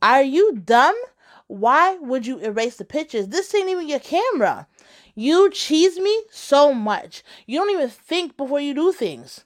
Are 0.00 0.22
you 0.22 0.54
dumb? 0.54 0.96
Why 1.48 1.96
would 1.96 2.26
you 2.26 2.38
erase 2.38 2.76
the 2.76 2.84
pictures? 2.86 3.28
This 3.28 3.54
ain't 3.54 3.68
even 3.68 3.86
your 3.86 3.98
camera. 3.98 4.66
You 5.14 5.50
cheese 5.50 5.98
me 5.98 6.22
so 6.30 6.72
much. 6.72 7.22
You 7.46 7.58
don't 7.58 7.70
even 7.70 7.90
think 7.90 8.38
before 8.38 8.58
you 8.58 8.72
do 8.72 8.90
things. 8.90 9.44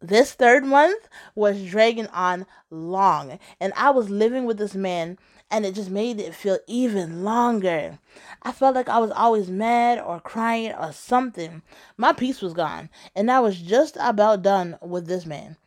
This 0.00 0.32
third 0.32 0.64
month 0.64 1.06
was 1.34 1.62
dragging 1.66 2.06
on 2.06 2.46
long, 2.70 3.38
and 3.60 3.74
I 3.76 3.90
was 3.90 4.08
living 4.08 4.46
with 4.46 4.56
this 4.56 4.74
man, 4.74 5.18
and 5.50 5.66
it 5.66 5.74
just 5.74 5.90
made 5.90 6.18
it 6.18 6.34
feel 6.34 6.60
even 6.66 7.22
longer. 7.24 7.98
I 8.42 8.52
felt 8.52 8.74
like 8.74 8.88
I 8.88 9.00
was 9.00 9.10
always 9.10 9.50
mad 9.50 9.98
or 9.98 10.18
crying 10.18 10.72
or 10.72 10.94
something. 10.94 11.60
My 11.98 12.14
peace 12.14 12.40
was 12.40 12.54
gone, 12.54 12.88
and 13.14 13.30
I 13.30 13.40
was 13.40 13.60
just 13.60 13.98
about 14.00 14.40
done 14.40 14.78
with 14.80 15.08
this 15.08 15.26
man. 15.26 15.58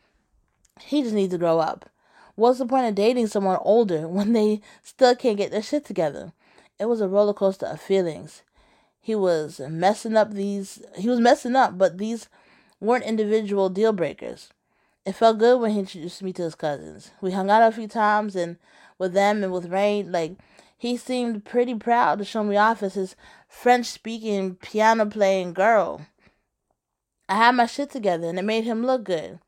He 0.82 1.02
just 1.02 1.16
needs 1.16 1.32
to 1.32 1.38
grow 1.38 1.60
up. 1.60 1.90
What's 2.36 2.60
the 2.60 2.66
point 2.66 2.88
of 2.88 2.96
dating 2.96 3.28
someone 3.28 3.58
older 3.62 4.08
when 4.08 4.34
they 4.34 4.62
still 4.84 5.16
can't 5.16 5.38
get 5.38 5.52
their 5.52 5.64
shit 5.64 5.86
together? 5.86 6.34
It 6.80 6.86
was 6.86 7.02
a 7.02 7.08
roller 7.08 7.34
coaster 7.34 7.66
of 7.66 7.82
feelings. 7.82 8.44
He 9.00 9.16
was 9.16 9.60
messing 9.60 10.18
up 10.18 10.34
these, 10.34 10.82
he 10.98 11.08
was 11.08 11.20
messing 11.20 11.56
up, 11.56 11.78
but 11.78 11.98
these 11.98 12.28
weren't 12.80 13.06
individual 13.06 13.70
deal 13.70 13.94
breakers. 13.94 14.50
It 15.06 15.14
felt 15.14 15.38
good 15.38 15.62
when 15.62 15.72
he 15.72 15.80
introduced 15.80 16.24
me 16.24 16.34
to 16.34 16.44
his 16.44 16.56
cousins. 16.56 17.12
We 17.22 17.32
hung 17.32 17.50
out 17.50 17.62
a 17.62 17.72
few 17.72 17.88
times 17.88 18.36
and 18.36 18.58
with 18.98 19.14
them 19.14 19.44
and 19.44 19.54
with 19.54 19.72
Rain, 19.72 20.12
like 20.12 20.38
he 20.78 20.98
seemed 20.98 21.46
pretty 21.46 21.76
proud 21.76 22.18
to 22.18 22.26
show 22.26 22.44
me 22.44 22.58
off 22.58 22.82
as 22.82 22.96
his 22.96 23.16
French 23.48 23.86
speaking 23.86 24.56
piano 24.56 25.06
playing 25.06 25.54
girl. 25.54 26.02
I 27.30 27.36
had 27.36 27.56
my 27.56 27.68
shit 27.68 27.92
together 27.92 28.28
and 28.28 28.38
it 28.38 28.44
made 28.44 28.66
him 28.66 28.86
look 28.86 29.04
good. 29.04 29.40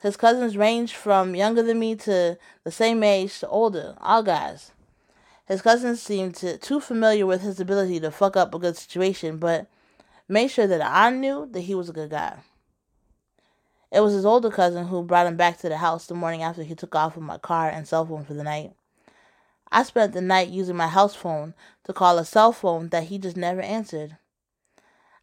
His 0.00 0.16
cousins 0.16 0.56
ranged 0.56 0.94
from 0.94 1.34
younger 1.34 1.62
than 1.62 1.78
me 1.78 1.94
to 1.96 2.38
the 2.62 2.70
same 2.70 3.02
age 3.02 3.38
to 3.40 3.48
older, 3.48 3.96
all 4.00 4.22
guys. 4.22 4.72
His 5.46 5.62
cousins 5.62 6.00
seemed 6.00 6.34
to, 6.36 6.56
too 6.58 6.80
familiar 6.80 7.26
with 7.26 7.42
his 7.42 7.60
ability 7.60 8.00
to 8.00 8.10
fuck 8.10 8.36
up 8.36 8.54
a 8.54 8.58
good 8.58 8.76
situation, 8.76 9.38
but 9.38 9.66
made 10.28 10.48
sure 10.48 10.66
that 10.66 10.82
I 10.82 11.10
knew 11.10 11.48
that 11.52 11.60
he 11.62 11.74
was 11.74 11.88
a 11.88 11.92
good 11.92 12.10
guy. 12.10 12.38
It 13.92 14.00
was 14.00 14.14
his 14.14 14.26
older 14.26 14.50
cousin 14.50 14.88
who 14.88 15.02
brought 15.02 15.26
him 15.26 15.36
back 15.36 15.58
to 15.58 15.68
the 15.68 15.76
house 15.76 16.06
the 16.06 16.14
morning 16.14 16.42
after 16.42 16.62
he 16.62 16.74
took 16.74 16.94
off 16.94 17.14
with 17.14 17.24
my 17.24 17.38
car 17.38 17.68
and 17.68 17.86
cell 17.86 18.04
phone 18.04 18.24
for 18.24 18.34
the 18.34 18.42
night. 18.42 18.72
I 19.70 19.82
spent 19.82 20.12
the 20.12 20.20
night 20.20 20.48
using 20.48 20.76
my 20.76 20.88
house 20.88 21.14
phone 21.14 21.54
to 21.84 21.92
call 21.92 22.18
a 22.18 22.24
cell 22.24 22.52
phone 22.52 22.88
that 22.88 23.04
he 23.04 23.18
just 23.18 23.36
never 23.36 23.60
answered. 23.60 24.16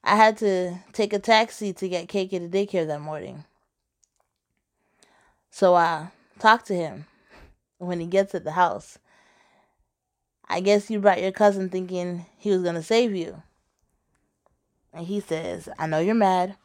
I 0.04 0.16
had 0.16 0.38
to 0.38 0.80
take 0.94 1.14
a 1.14 1.20
taxi 1.20 1.74
to 1.74 1.90
get 1.90 2.08
KK 2.08 2.30
to 2.30 2.50
daycare 2.50 2.88
that 2.88 3.02
morning. 3.02 3.46
So 5.52 5.76
I 5.76 6.08
talked 6.40 6.66
to 6.68 6.76
him 6.76 7.06
when 7.78 8.00
he 8.00 8.08
gets 8.08 8.34
at 8.34 8.44
the 8.44 8.52
house. 8.52 8.98
I 10.48 10.62
guess 10.62 10.90
you 10.90 11.00
brought 11.00 11.22
your 11.22 11.32
cousin 11.32 11.70
thinking 11.70 12.26
he 12.38 12.50
was 12.52 12.64
going 12.64 12.76
to 12.76 12.84
save 12.84 13.14
you. 13.14 13.44
And 14.94 15.06
he 15.06 15.20
says, 15.20 15.70
I 15.78 15.88
know 15.88 16.00
you're 16.00 16.16
mad, 16.16 16.56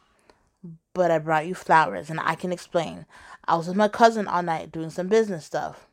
but 0.93 1.11
I 1.11 1.19
brought 1.19 1.47
you 1.47 1.53
flowers 1.53 2.09
and 2.09 2.19
I 2.19 2.35
can 2.35 2.51
explain. 2.51 3.05
I 3.45 3.55
was 3.55 3.67
with 3.67 3.77
my 3.77 3.87
cousin 3.87 4.27
all 4.27 4.43
night 4.43 4.71
doing 4.71 4.89
some 4.89 5.07
business 5.07 5.45
stuff. 5.45 5.87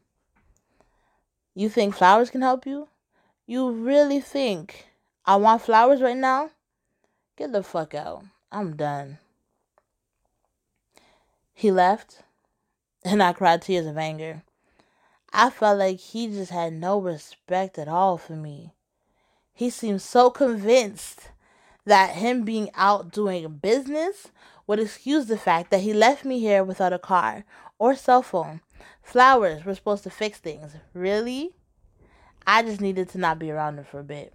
You 1.54 1.68
think 1.68 1.94
flowers 1.94 2.30
can 2.30 2.42
help 2.42 2.66
you? 2.66 2.88
You 3.46 3.70
really 3.70 4.20
think 4.20 4.86
I 5.24 5.36
want 5.36 5.62
flowers 5.62 6.00
right 6.00 6.16
now? 6.16 6.50
Get 7.36 7.52
the 7.52 7.62
fuck 7.62 7.94
out. 7.94 8.24
I'm 8.50 8.76
done. 8.76 9.18
He 11.52 11.70
left, 11.70 12.23
and 13.04 13.22
I 13.22 13.32
cried 13.32 13.62
tears 13.62 13.86
of 13.86 13.98
anger. 13.98 14.42
I 15.32 15.50
felt 15.50 15.78
like 15.78 15.98
he 15.98 16.28
just 16.28 16.50
had 16.50 16.72
no 16.72 16.98
respect 16.98 17.78
at 17.78 17.88
all 17.88 18.16
for 18.16 18.34
me. 18.34 18.72
He 19.52 19.68
seemed 19.70 20.02
so 20.02 20.30
convinced 20.30 21.30
that 21.84 22.10
him 22.10 22.44
being 22.44 22.70
out 22.74 23.12
doing 23.12 23.48
business 23.48 24.28
would 24.66 24.80
excuse 24.80 25.26
the 25.26 25.36
fact 25.36 25.70
that 25.70 25.80
he 25.80 25.92
left 25.92 26.24
me 26.24 26.38
here 26.40 26.64
without 26.64 26.92
a 26.92 26.98
car 26.98 27.44
or 27.78 27.94
cell 27.94 28.22
phone. 28.22 28.60
Flowers 29.02 29.64
were 29.64 29.74
supposed 29.74 30.04
to 30.04 30.10
fix 30.10 30.38
things. 30.38 30.72
Really? 30.94 31.52
I 32.46 32.62
just 32.62 32.80
needed 32.80 33.08
to 33.10 33.18
not 33.18 33.38
be 33.38 33.50
around 33.50 33.78
him 33.78 33.84
for 33.84 34.00
a 34.00 34.04
bit. 34.04 34.32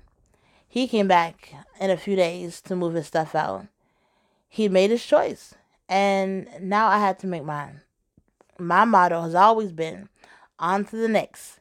He 0.68 0.88
came 0.88 1.08
back 1.08 1.54
in 1.80 1.90
a 1.90 1.98
few 1.98 2.16
days 2.16 2.62
to 2.62 2.76
move 2.76 2.94
his 2.94 3.08
stuff 3.08 3.34
out. 3.34 3.66
He 4.48 4.70
made 4.70 4.92
his 4.92 5.06
choice, 5.06 5.56
and 5.88 6.48
now 6.62 6.88
I 6.88 7.00
had 7.00 7.18
to 7.20 7.28
make 7.28 7.44
mine. 7.44 7.82
My 8.60 8.86
motto 8.86 9.22
has 9.22 9.36
always 9.36 9.72
been 9.72 10.10
on 10.60 10.86
to 10.86 10.96
the 10.98 11.08
next. 11.08 11.60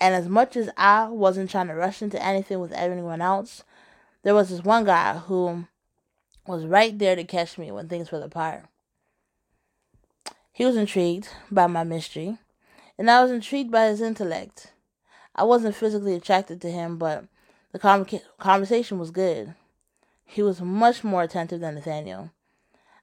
And 0.00 0.14
as 0.14 0.28
much 0.28 0.56
as 0.56 0.70
I 0.76 1.08
wasn't 1.08 1.50
trying 1.50 1.68
to 1.68 1.74
rush 1.74 2.02
into 2.02 2.22
anything 2.24 2.60
with 2.60 2.72
everyone 2.72 3.20
else, 3.20 3.64
there 4.22 4.34
was 4.34 4.48
this 4.48 4.64
one 4.64 4.84
guy 4.84 5.18
who 5.18 5.66
was 6.46 6.64
right 6.64 6.98
there 6.98 7.16
to 7.16 7.24
catch 7.24 7.58
me 7.58 7.70
when 7.70 7.88
things 7.88 8.08
fell 8.08 8.22
apart. 8.22 8.64
He 10.52 10.64
was 10.64 10.76
intrigued 10.76 11.28
by 11.50 11.66
my 11.66 11.84
mystery, 11.84 12.38
and 12.96 13.10
I 13.10 13.22
was 13.22 13.30
intrigued 13.30 13.70
by 13.70 13.86
his 13.86 14.00
intellect. 14.00 14.72
I 15.36 15.44
wasn't 15.44 15.76
physically 15.76 16.14
attracted 16.14 16.60
to 16.62 16.70
him, 16.70 16.96
but 16.96 17.26
the 17.72 17.78
conversation 18.38 18.98
was 18.98 19.10
good. 19.10 19.54
He 20.24 20.42
was 20.42 20.60
much 20.60 21.04
more 21.04 21.22
attentive 21.22 21.60
than 21.60 21.74
Nathaniel. 21.74 22.30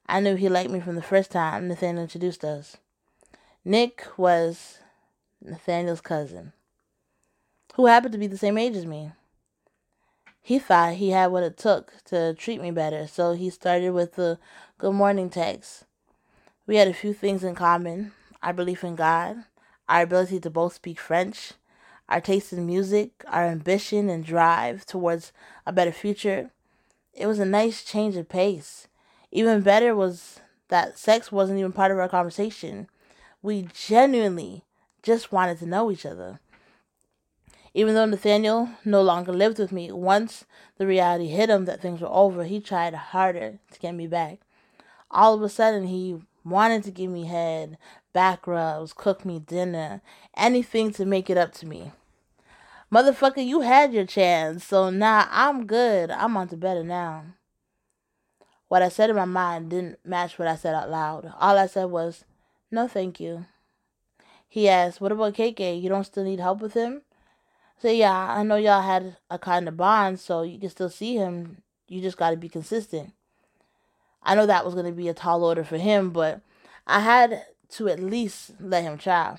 I 0.07 0.19
knew 0.19 0.35
he 0.35 0.49
liked 0.49 0.69
me 0.69 0.79
from 0.79 0.95
the 0.95 1.01
first 1.01 1.31
time 1.31 1.67
Nathaniel 1.67 2.03
introduced 2.03 2.43
us. 2.43 2.77
Nick 3.67 4.05
was 4.15 4.77
Nathaniel's 5.41 5.99
cousin, 5.99 6.53
who 7.73 7.87
happened 7.87 8.11
to 8.11 8.19
be 8.19 8.27
the 8.27 8.37
same 8.37 8.59
age 8.59 8.75
as 8.75 8.85
me. 8.85 9.11
He 10.39 10.59
thought 10.59 10.93
he 10.93 11.09
had 11.09 11.31
what 11.31 11.41
it 11.41 11.57
took 11.57 11.93
to 12.05 12.35
treat 12.35 12.61
me 12.61 12.69
better, 12.69 13.07
so 13.07 13.33
he 13.33 13.49
started 13.49 13.89
with 13.89 14.13
the 14.13 14.37
good 14.77 14.93
morning 14.93 15.31
text. 15.31 15.85
We 16.67 16.75
had 16.75 16.87
a 16.87 16.93
few 16.93 17.11
things 17.11 17.43
in 17.43 17.55
common 17.55 18.11
our 18.43 18.53
belief 18.53 18.83
in 18.83 18.95
God, 18.95 19.37
our 19.89 20.03
ability 20.03 20.39
to 20.41 20.51
both 20.51 20.75
speak 20.75 20.99
French, 20.99 21.53
our 22.07 22.21
taste 22.21 22.53
in 22.53 22.67
music, 22.67 23.23
our 23.27 23.47
ambition 23.47 24.11
and 24.11 24.23
drive 24.23 24.85
towards 24.85 25.33
a 25.65 25.73
better 25.73 25.91
future. 25.91 26.51
It 27.15 27.25
was 27.25 27.39
a 27.39 27.45
nice 27.45 27.83
change 27.83 28.15
of 28.15 28.29
pace. 28.29 28.87
Even 29.31 29.61
better 29.61 29.95
was 29.95 30.39
that 30.67 30.99
sex 30.99 31.31
wasn't 31.31 31.57
even 31.57 31.71
part 31.71 31.91
of 31.91 31.97
our 31.97 32.07
conversation. 32.07 32.87
We 33.45 33.67
genuinely 33.75 34.63
just 35.03 35.31
wanted 35.31 35.59
to 35.59 35.67
know 35.67 35.91
each 35.91 36.03
other. 36.03 36.39
Even 37.75 37.93
though 37.93 38.07
Nathaniel 38.07 38.69
no 38.83 39.03
longer 39.03 39.31
lived 39.31 39.59
with 39.59 39.71
me, 39.71 39.91
once 39.91 40.45
the 40.79 40.87
reality 40.87 41.27
hit 41.27 41.51
him 41.51 41.65
that 41.65 41.79
things 41.79 42.01
were 42.01 42.07
over, 42.07 42.45
he 42.45 42.59
tried 42.59 42.95
harder 42.95 43.59
to 43.71 43.79
get 43.79 43.93
me 43.93 44.07
back. 44.07 44.39
All 45.11 45.35
of 45.35 45.43
a 45.43 45.49
sudden, 45.49 45.85
he 45.85 46.23
wanted 46.43 46.83
to 46.85 46.91
give 46.91 47.11
me 47.11 47.25
head, 47.25 47.77
back 48.13 48.47
rubs, 48.47 48.93
cook 48.93 49.23
me 49.23 49.37
dinner, 49.37 50.01
anything 50.35 50.91
to 50.93 51.05
make 51.05 51.29
it 51.29 51.37
up 51.37 51.53
to 51.53 51.67
me. 51.67 51.91
Motherfucker, 52.91 53.45
you 53.45 53.61
had 53.61 53.93
your 53.93 54.07
chance, 54.07 54.65
so 54.65 54.89
now 54.89 55.27
I'm 55.29 55.67
good. 55.67 56.09
I'm 56.09 56.35
on 56.35 56.47
to 56.47 56.57
better 56.57 56.83
now. 56.83 57.25
What 58.69 58.81
I 58.81 58.89
said 58.89 59.11
in 59.11 59.15
my 59.15 59.25
mind 59.25 59.69
didn't 59.69 59.99
match 60.03 60.39
what 60.39 60.47
I 60.47 60.55
said 60.55 60.73
out 60.73 60.89
loud. 60.89 61.31
All 61.39 61.59
I 61.59 61.67
said 61.67 61.91
was, 61.91 62.25
no 62.71 62.87
thank 62.87 63.19
you. 63.19 63.45
He 64.47 64.69
asked, 64.69 65.01
what 65.01 65.11
about 65.11 65.33
KK? 65.33 65.81
You 65.81 65.89
don't 65.89 66.05
still 66.05 66.23
need 66.23 66.39
help 66.39 66.61
with 66.61 66.73
him? 66.73 67.01
So 67.77 67.89
yeah, 67.89 68.13
I 68.13 68.43
know 68.43 68.55
y'all 68.55 68.81
had 68.81 69.17
a 69.29 69.37
kind 69.37 69.67
of 69.67 69.75
bond, 69.75 70.19
so 70.19 70.43
you 70.43 70.59
can 70.59 70.69
still 70.69 70.89
see 70.89 71.15
him. 71.15 71.61
You 71.87 72.01
just 72.01 72.17
got 72.17 72.31
to 72.31 72.37
be 72.37 72.49
consistent. 72.49 73.13
I 74.23 74.33
know 74.33 74.45
that 74.45 74.65
was 74.65 74.73
going 74.73 74.85
to 74.85 74.91
be 74.91 75.09
a 75.09 75.13
tall 75.13 75.43
order 75.43 75.63
for 75.63 75.77
him, 75.77 76.11
but 76.11 76.41
I 76.87 77.01
had 77.01 77.45
to 77.71 77.89
at 77.89 77.99
least 77.99 78.51
let 78.59 78.83
him 78.83 78.97
try. 78.97 79.37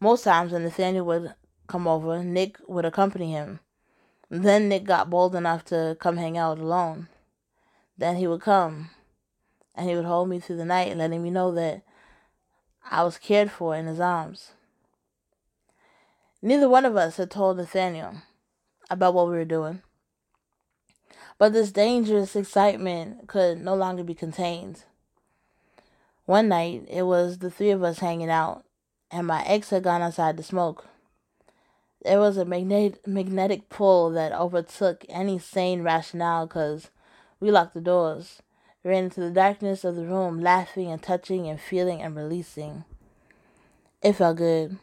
Most 0.00 0.24
times 0.24 0.52
when 0.52 0.62
Nathaniel 0.62 1.04
would 1.06 1.34
come 1.66 1.88
over, 1.88 2.22
Nick 2.22 2.58
would 2.66 2.84
accompany 2.84 3.32
him. 3.32 3.60
Then 4.30 4.68
Nick 4.68 4.84
got 4.84 5.10
bold 5.10 5.34
enough 5.34 5.64
to 5.66 5.96
come 6.00 6.16
hang 6.16 6.38
out 6.38 6.58
alone. 6.58 7.08
Then 7.98 8.16
he 8.16 8.26
would 8.26 8.40
come 8.40 8.90
and 9.74 9.88
he 9.88 9.96
would 9.96 10.04
hold 10.04 10.28
me 10.28 10.40
through 10.40 10.56
the 10.56 10.64
night, 10.64 10.96
letting 10.96 11.22
me 11.22 11.30
know 11.30 11.52
that 11.52 11.82
I 12.90 13.02
was 13.02 13.18
cared 13.18 13.50
for 13.50 13.74
in 13.74 13.86
his 13.86 14.00
arms. 14.00 14.52
Neither 16.42 16.68
one 16.68 16.84
of 16.84 16.96
us 16.96 17.16
had 17.16 17.30
told 17.30 17.56
Nathaniel 17.56 18.16
about 18.90 19.14
what 19.14 19.26
we 19.26 19.32
were 19.32 19.44
doing. 19.44 19.82
But 21.38 21.52
this 21.52 21.72
dangerous 21.72 22.36
excitement 22.36 23.26
could 23.26 23.60
no 23.60 23.74
longer 23.74 24.04
be 24.04 24.14
contained. 24.14 24.84
One 26.26 26.48
night, 26.48 26.86
it 26.88 27.02
was 27.02 27.38
the 27.38 27.50
three 27.50 27.70
of 27.70 27.82
us 27.82 27.98
hanging 27.98 28.30
out, 28.30 28.64
and 29.10 29.26
my 29.26 29.42
ex 29.44 29.70
had 29.70 29.82
gone 29.82 30.02
outside 30.02 30.36
to 30.36 30.42
smoke. 30.42 30.86
There 32.02 32.20
was 32.20 32.36
a 32.36 32.44
magnet- 32.44 33.06
magnetic 33.06 33.68
pull 33.68 34.10
that 34.10 34.32
overtook 34.32 35.04
any 35.08 35.38
sane 35.38 35.82
rationale 35.82 36.46
because 36.46 36.90
we 37.40 37.50
locked 37.50 37.74
the 37.74 37.80
doors, 37.80 38.42
ran 38.84 39.04
into 39.04 39.20
the 39.20 39.30
darkness 39.30 39.82
of 39.82 39.96
the 39.96 40.04
room, 40.04 40.40
laughing 40.40 40.90
and 40.92 41.02
touching 41.02 41.48
and 41.48 41.58
feeling 41.60 42.02
and 42.02 42.14
releasing. 42.14 42.84
It 44.02 44.12
felt 44.12 44.36
good. 44.36 44.78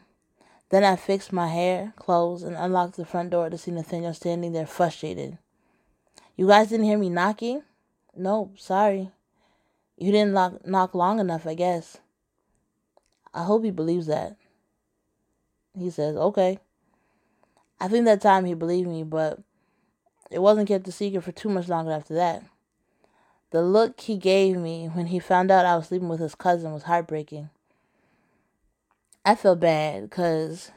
Then 0.70 0.84
I 0.84 0.96
fixed 0.96 1.32
my 1.32 1.48
hair, 1.48 1.92
clothes, 1.96 2.42
and 2.42 2.56
unlocked 2.56 2.96
the 2.96 3.04
front 3.04 3.30
door 3.30 3.48
to 3.48 3.56
see 3.56 3.70
Nathaniel 3.70 4.14
standing 4.14 4.52
there 4.52 4.66
frustrated. 4.66 5.38
You 6.36 6.48
guys 6.48 6.68
didn't 6.68 6.86
hear 6.86 6.98
me 6.98 7.10
knocking? 7.10 7.62
Nope, 8.16 8.58
sorry. 8.58 9.10
You 9.96 10.10
didn't 10.10 10.34
lock, 10.34 10.66
knock 10.66 10.94
long 10.94 11.20
enough, 11.20 11.46
I 11.46 11.54
guess. 11.54 11.98
I 13.32 13.44
hope 13.44 13.64
he 13.64 13.70
believes 13.70 14.06
that. 14.06 14.36
He 15.78 15.90
says, 15.90 16.16
okay. 16.16 16.58
I 17.80 17.88
think 17.88 18.04
that 18.06 18.20
time 18.20 18.44
he 18.44 18.54
believed 18.54 18.88
me, 18.88 19.04
but 19.04 19.38
it 20.30 20.40
wasn't 20.40 20.68
kept 20.68 20.88
a 20.88 20.92
secret 20.92 21.22
for 21.22 21.32
too 21.32 21.48
much 21.48 21.68
longer 21.68 21.92
after 21.92 22.14
that. 22.14 22.42
The 23.52 23.60
look 23.60 24.00
he 24.00 24.16
gave 24.16 24.56
me 24.56 24.86
when 24.86 25.08
he 25.08 25.18
found 25.18 25.50
out 25.50 25.66
I 25.66 25.76
was 25.76 25.88
sleeping 25.88 26.08
with 26.08 26.20
his 26.20 26.34
cousin 26.34 26.72
was 26.72 26.84
heartbreaking. 26.84 27.50
I 29.26 29.34
felt 29.34 29.60
bad 29.60 30.08
because 30.08 30.72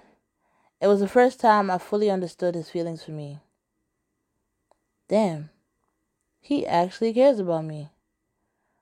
it 0.82 0.88
was 0.88 1.00
the 1.00 1.08
first 1.08 1.40
time 1.40 1.72
I 1.72 1.78
fully 1.78 2.12
understood 2.12 2.54
his 2.54 2.70
feelings 2.70 3.02
for 3.02 3.12
me. 3.12 3.40
Damn, 5.08 5.52
he 6.42 6.68
actually 6.68 7.14
cares 7.14 7.40
about 7.40 7.64
me. 7.64 7.92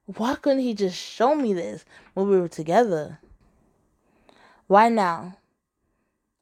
Why 0.06 0.34
couldn't 0.34 0.64
he 0.64 0.74
just 0.74 0.98
show 0.98 1.36
me 1.36 1.54
this 1.54 1.84
when 2.14 2.28
we 2.28 2.40
were 2.40 2.48
together? 2.48 3.20
Why 4.66 4.88
now? 4.88 5.36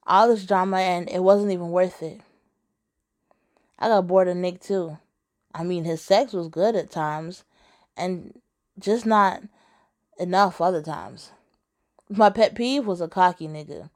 All 0.06 0.28
this 0.28 0.46
drama 0.46 0.78
and 0.78 1.06
it 1.10 1.22
wasn't 1.22 1.52
even 1.52 1.70
worth 1.70 2.02
it. 2.02 2.22
I 3.78 3.88
got 3.88 4.06
bored 4.06 4.28
of 4.28 4.38
Nick 4.38 4.62
too. 4.62 4.96
I 5.54 5.64
mean, 5.64 5.84
his 5.84 6.00
sex 6.00 6.32
was 6.32 6.48
good 6.48 6.76
at 6.76 6.90
times 6.90 7.44
and 7.96 8.40
just 8.78 9.04
not 9.06 9.42
enough 10.18 10.60
other 10.60 10.82
times. 10.82 11.32
My 12.08 12.30
pet 12.30 12.54
peeve 12.54 12.86
was 12.86 13.00
a 13.00 13.08
cocky 13.08 13.48
nigga. 13.48 13.90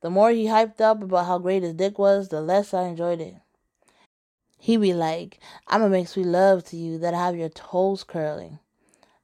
The 0.00 0.10
more 0.10 0.30
he 0.30 0.46
hyped 0.46 0.80
up 0.80 1.02
about 1.02 1.26
how 1.26 1.38
great 1.38 1.62
his 1.62 1.74
dick 1.74 1.98
was, 1.98 2.28
the 2.28 2.40
less 2.40 2.74
I 2.74 2.84
enjoyed 2.84 3.20
it. 3.20 3.36
He 4.58 4.76
be 4.76 4.92
like, 4.92 5.40
I'ma 5.66 5.88
make 5.88 6.08
sweet 6.08 6.26
love 6.26 6.64
to 6.66 6.76
you 6.76 6.98
that 6.98 7.14
I 7.14 7.26
have 7.26 7.36
your 7.36 7.48
toes 7.48 8.04
curling. 8.04 8.58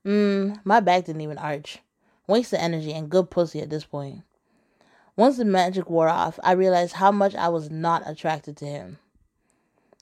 Mmm, 0.04 0.60
my 0.64 0.80
back 0.80 1.04
didn't 1.04 1.20
even 1.20 1.38
arch. 1.38 1.78
Waste 2.26 2.52
of 2.52 2.60
energy 2.60 2.92
and 2.92 3.10
good 3.10 3.30
pussy 3.30 3.60
at 3.60 3.70
this 3.70 3.84
point. 3.84 4.22
Once 5.16 5.36
the 5.36 5.44
magic 5.44 5.90
wore 5.90 6.08
off, 6.08 6.38
I 6.42 6.52
realized 6.52 6.94
how 6.94 7.10
much 7.10 7.34
I 7.34 7.48
was 7.48 7.70
not 7.70 8.02
attracted 8.06 8.56
to 8.58 8.66
him. 8.66 8.98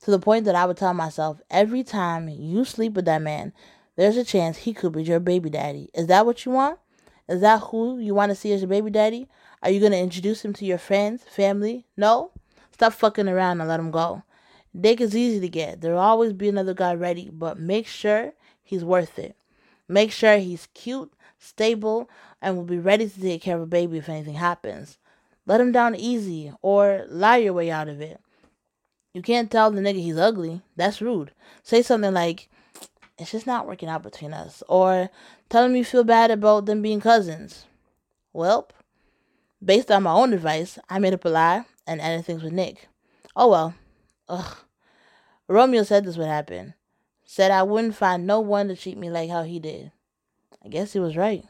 To 0.03 0.11
the 0.11 0.19
point 0.19 0.45
that 0.45 0.55
I 0.55 0.65
would 0.65 0.77
tell 0.77 0.93
myself, 0.93 1.41
every 1.49 1.83
time 1.83 2.29
you 2.29 2.63
sleep 2.65 2.93
with 2.93 3.05
that 3.05 3.21
man, 3.21 3.53
there's 3.95 4.17
a 4.17 4.23
chance 4.23 4.57
he 4.57 4.73
could 4.73 4.93
be 4.93 5.03
your 5.03 5.19
baby 5.19 5.49
daddy. 5.49 5.89
Is 5.93 6.07
that 6.07 6.25
what 6.25 6.45
you 6.45 6.51
want? 6.51 6.79
Is 7.27 7.41
that 7.41 7.61
who 7.61 7.99
you 7.99 8.13
want 8.13 8.29
to 8.29 8.35
see 8.35 8.53
as 8.53 8.61
your 8.61 8.69
baby 8.69 8.89
daddy? 8.91 9.27
Are 9.63 9.69
you 9.69 9.79
going 9.79 9.91
to 9.91 9.97
introduce 9.97 10.45
him 10.45 10.53
to 10.53 10.65
your 10.65 10.77
friends, 10.77 11.23
family? 11.23 11.85
No? 11.97 12.31
Stop 12.71 12.93
fucking 12.93 13.27
around 13.27 13.59
and 13.59 13.67
let 13.67 13.79
him 13.79 13.91
go. 13.91 14.23
Dick 14.79 15.01
is 15.01 15.15
easy 15.15 15.39
to 15.39 15.49
get. 15.49 15.81
There'll 15.81 15.99
always 15.99 16.31
be 16.31 16.47
another 16.47 16.75
guy 16.75 16.93
ready, 16.93 17.29
but 17.33 17.59
make 17.59 17.87
sure 17.87 18.33
he's 18.63 18.85
worth 18.85 19.17
it. 19.17 19.35
Make 19.87 20.11
sure 20.11 20.37
he's 20.37 20.67
cute, 20.73 21.11
stable, 21.39 22.09
and 22.41 22.55
will 22.55 22.65
be 22.65 22.77
ready 22.77 23.09
to 23.09 23.21
take 23.21 23.41
care 23.41 23.55
of 23.55 23.63
a 23.63 23.65
baby 23.65 23.97
if 23.97 24.09
anything 24.09 24.35
happens. 24.35 24.99
Let 25.47 25.59
him 25.61 25.71
down 25.71 25.95
easy 25.95 26.53
or 26.61 27.05
lie 27.09 27.37
your 27.37 27.53
way 27.53 27.71
out 27.71 27.87
of 27.87 27.99
it. 27.99 28.21
You 29.17 29.23
can't 29.23 29.49
tell 29.49 29.71
the 29.71 29.81
nigga 29.81 29.99
he's 29.99 30.19
ugly. 30.19 30.61
That's 30.75 31.01
rude. 31.01 31.31
Say 31.63 31.81
something 31.81 32.13
like, 32.13 32.49
it's 33.17 33.31
just 33.31 33.47
not 33.47 33.65
working 33.65 33.89
out 33.89 34.03
between 34.03 34.31
us. 34.31 34.61
Or 34.69 35.09
tell 35.49 35.65
him 35.65 35.75
you 35.75 35.83
feel 35.83 36.03
bad 36.03 36.29
about 36.29 36.67
them 36.67 36.83
being 36.83 37.01
cousins. 37.01 37.65
Welp, 38.31 38.69
based 39.65 39.89
on 39.89 40.03
my 40.03 40.11
own 40.11 40.33
advice, 40.33 40.77
I 40.87 40.99
made 40.99 41.15
up 41.15 41.25
a 41.25 41.29
lie 41.29 41.65
and 41.87 41.99
ended 41.99 42.27
things 42.27 42.43
with 42.43 42.53
Nick. 42.53 42.89
Oh 43.35 43.49
well. 43.49 43.73
Ugh. 44.29 44.55
Romeo 45.47 45.81
said 45.81 46.05
this 46.05 46.17
would 46.17 46.27
happen. 46.27 46.75
Said 47.25 47.49
I 47.49 47.63
wouldn't 47.63 47.95
find 47.95 48.27
no 48.27 48.39
one 48.39 48.67
to 48.67 48.75
treat 48.75 48.99
me 48.99 49.09
like 49.09 49.31
how 49.31 49.41
he 49.41 49.57
did. 49.57 49.91
I 50.63 50.67
guess 50.67 50.93
he 50.93 50.99
was 50.99 51.17
right. 51.17 51.43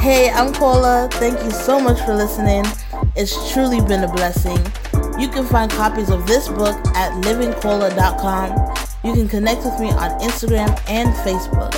Hey, 0.00 0.30
I'm 0.30 0.54
Cola. 0.54 1.10
Thank 1.12 1.44
you 1.44 1.50
so 1.50 1.78
much 1.78 2.00
for 2.06 2.14
listening. 2.14 2.64
It's 3.16 3.52
truly 3.52 3.80
been 3.80 4.04
a 4.04 4.12
blessing. 4.12 4.58
You 5.18 5.28
can 5.28 5.44
find 5.46 5.70
copies 5.70 6.10
of 6.10 6.26
this 6.26 6.48
book 6.48 6.76
at 6.94 7.12
livingcola.com. 7.24 8.74
You 9.04 9.14
can 9.14 9.28
connect 9.28 9.64
with 9.64 9.80
me 9.80 9.90
on 9.90 10.18
Instagram 10.20 10.68
and 10.88 11.08
Facebook. 11.16 11.72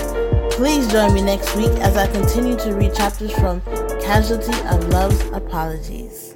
Please 0.52 0.86
join 0.92 1.14
me 1.14 1.22
next 1.22 1.56
week 1.56 1.72
as 1.80 1.96
I 1.96 2.06
continue 2.08 2.56
to 2.58 2.74
read 2.74 2.94
chapters 2.94 3.32
from 3.32 3.60
Casualty 4.02 4.52
of 4.68 4.88
Love's 4.88 5.20
Apologies. 5.30 6.34